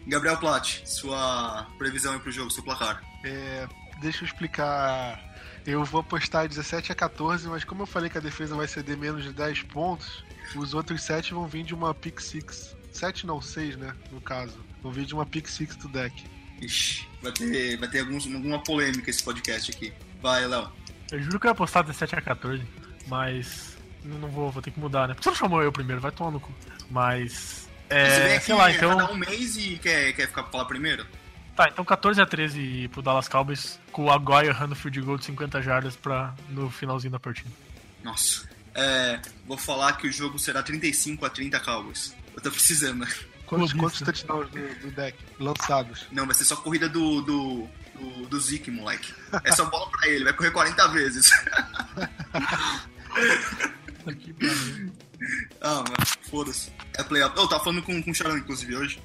[0.08, 3.02] Gabriel Platt, sua previsão aí pro jogo, seu placar.
[3.24, 3.68] É,
[4.00, 5.25] deixa eu explicar
[5.66, 8.96] eu vou apostar 17 a 14, mas como eu falei que a defesa vai ceder
[8.96, 12.76] menos de 10 pontos, os outros 7 vão vir de uma pick 6.
[12.92, 13.94] 7 não, 6, né?
[14.12, 14.58] No caso.
[14.82, 16.24] Vão vir de uma pick 6 do deck.
[16.60, 19.92] Ixi, vai ter, vai ter alguns, alguma polêmica esse podcast aqui.
[20.22, 20.70] Vai, Léo.
[21.10, 22.62] Eu juro que eu ia apostar 17 a 14,
[23.06, 25.14] mas não vou, vou ter que mudar, né?
[25.14, 26.00] Por que você não chamou eu primeiro?
[26.00, 26.52] Vai tomar no cu.
[26.90, 27.68] Mas.
[27.90, 29.12] É, você vem aqui sei lá, então.
[29.12, 31.06] um mês e quer, quer ficar pra falar primeiro?
[31.56, 35.24] Tá, então 14 a 13 pro Dallas Cowboys, com o Aguayo errando field goal de
[35.24, 37.48] 50 jardas pra, no finalzinho da partida.
[38.04, 38.46] Nossa.
[38.74, 42.14] É, vou falar que o jogo será 35 a 30 Cowboys.
[42.34, 43.08] Eu tô precisando, né?
[43.46, 46.06] Quantos, quantos touchdowns do, do, deck lançados?
[46.12, 49.14] Não, vai ser só corrida do, do, do, do Zeke, moleque.
[49.42, 51.30] É só bola pra ele, vai correr 40 vezes.
[55.62, 56.70] ah, mas foda-se.
[56.92, 57.34] É playoff.
[57.34, 59.00] Eu oh, tava falando com, com o Sharon, inclusive, hoje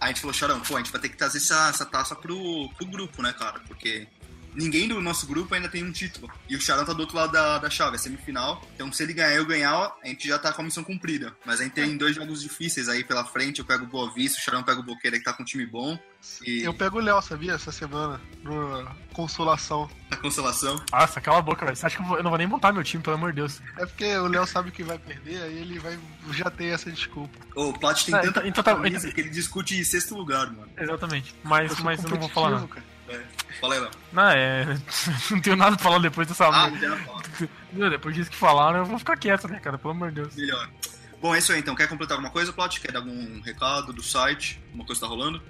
[0.00, 2.68] a gente falou, Chorão, pô, a gente vai ter que trazer essa, essa taça pro,
[2.76, 3.60] pro grupo, né, cara?
[3.66, 4.06] Porque
[4.56, 6.30] ninguém do nosso grupo ainda tem um título.
[6.48, 8.62] E o Charão tá do outro lado da, da chave, é semifinal.
[8.74, 11.36] Então, se ele ganhar e eu ganhar, a gente já tá com a missão cumprida.
[11.44, 13.60] Mas a gente tem dois jogos difíceis aí pela frente.
[13.60, 15.66] Eu pego o Boa Vista, o Charão pega o Boqueira, que tá com um time
[15.66, 15.98] bom.
[16.44, 16.62] E...
[16.62, 17.52] Eu pego o Léo, sabia?
[17.52, 19.88] Essa semana, no Consolação.
[20.10, 20.82] A Consolação?
[20.90, 21.76] Nossa, cala a boca, velho.
[21.76, 22.16] Você acha que eu, vou...
[22.16, 23.60] eu, não vou nem montar meu time, pelo amor de Deus?
[23.76, 25.98] É porque o Léo sabe que vai perder, aí ele vai
[26.32, 27.38] já tem essa desculpa.
[27.54, 30.68] O Plat tem é, tanta então, então, então, que ele discute em sexto lugar, mano.
[30.76, 31.34] Exatamente.
[31.44, 32.66] Mas eu, mas eu não vou falar não.
[32.66, 32.95] Cara.
[33.08, 33.20] É.
[33.60, 33.90] Fala aí, Léo.
[34.12, 34.78] Não, é.
[35.30, 36.46] não tenho nada pra falar depois dessa.
[36.46, 36.70] Ah,
[37.72, 39.78] não Depois disso que falaram, eu vou ficar quieto, né, cara?
[39.78, 40.34] Pelo amor de Deus.
[40.34, 40.68] Melhor.
[41.20, 41.74] Bom, é isso aí então.
[41.74, 42.80] Quer completar alguma coisa, Plot?
[42.80, 44.60] Quer dar algum recado do site?
[44.66, 45.42] Alguma coisa tá rolando?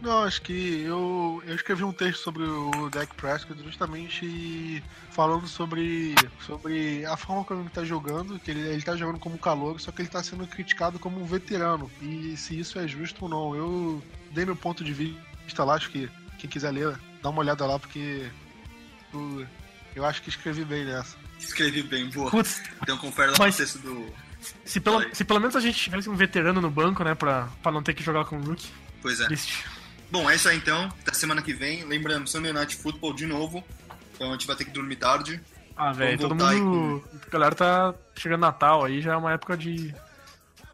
[0.00, 6.14] Não, acho que eu, eu escrevi um texto sobre o Deck Prescott justamente falando sobre,
[6.40, 9.90] sobre a forma como ele está jogando, que ele, ele tá jogando como calor, só
[9.90, 11.90] que ele está sendo criticado como um veterano.
[12.02, 13.56] E se isso é justo ou não.
[13.56, 16.10] Eu dei meu ponto de vista lá, acho que
[16.44, 18.30] quem quiser ler, dá uma olhada lá, porque
[19.14, 19.44] o,
[19.96, 21.16] Eu acho que escrevi bem nessa.
[21.38, 22.30] Escrevi bem, boa.
[22.30, 24.06] Putz, Então confere lá Mas- no texto do.
[24.64, 27.72] se pelo, se pelo menos a gente tivesse um veterano no banco, né, pra, pra
[27.72, 28.68] não ter que jogar com o Luke,
[29.00, 29.26] Pois é.
[29.26, 29.64] triste.
[30.10, 30.84] Bom, é isso aí então.
[31.00, 31.84] Até semana que vem.
[31.84, 33.64] Lembrando, Sunday Night Football de novo.
[34.14, 35.40] Então a gente vai ter que dormir tarde.
[35.76, 37.02] Ah, velho, todo mundo.
[37.26, 39.94] A galera tá chegando Natal aí, já é uma época de.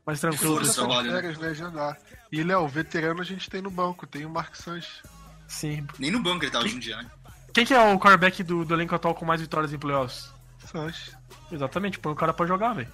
[0.05, 0.57] Mais tranquilo.
[0.57, 0.87] Força.
[0.87, 1.11] Né?
[1.11, 1.97] férias, né?
[2.33, 5.03] E, Léo, veterano a gente tem no banco, tem o Mark Sanches.
[5.51, 5.85] Sim.
[5.99, 7.11] Nem no banco ele tá hoje em dia, né?
[7.53, 10.31] Quem que é o quarterback do, do elenco atual com mais vitórias em playoffs?
[10.71, 11.17] Sanches.
[11.51, 12.89] Exatamente, põe o cara pra jogar, velho.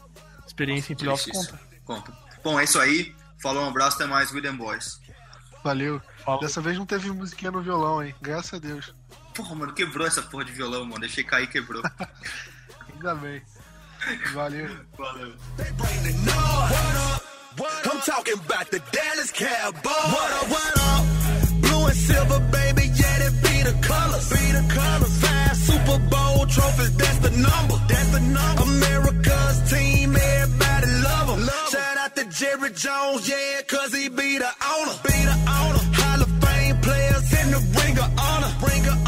[0.46, 1.60] Experiência em playoffs conta.
[1.84, 2.18] Conta.
[2.42, 3.14] Bom, é isso aí.
[3.42, 4.98] Falou, um abraço, até mais, William Boys.
[5.62, 6.00] Valeu.
[6.24, 6.40] Falou.
[6.40, 8.14] Dessa vez não teve musiquinha no violão, hein?
[8.22, 8.94] Graças a Deus.
[9.34, 11.00] Porra, mano, quebrou essa porra de violão, mano.
[11.00, 11.82] Deixei cair e quebrou.
[12.94, 13.42] Ainda bem.
[14.32, 14.70] Valeu.
[14.96, 15.34] Valeu.
[17.84, 19.84] I'm talking about the Dallas Cowboys.
[19.84, 20.75] What up, what up?
[21.86, 24.28] Blue and silver, baby, yeah, that be the colors.
[24.30, 25.14] Be the colors.
[25.22, 27.76] Five Super Bowl trophies, that's the number.
[27.88, 28.62] That's the number.
[28.62, 31.48] America's team, everybody love 'em.
[31.70, 34.96] Shout out to Jerry Jones, yeah, cause he be the owner.
[35.04, 35.82] Be the owner.
[35.98, 38.52] Hall of Fame players in the ring of honor.
[38.66, 39.06] Ring of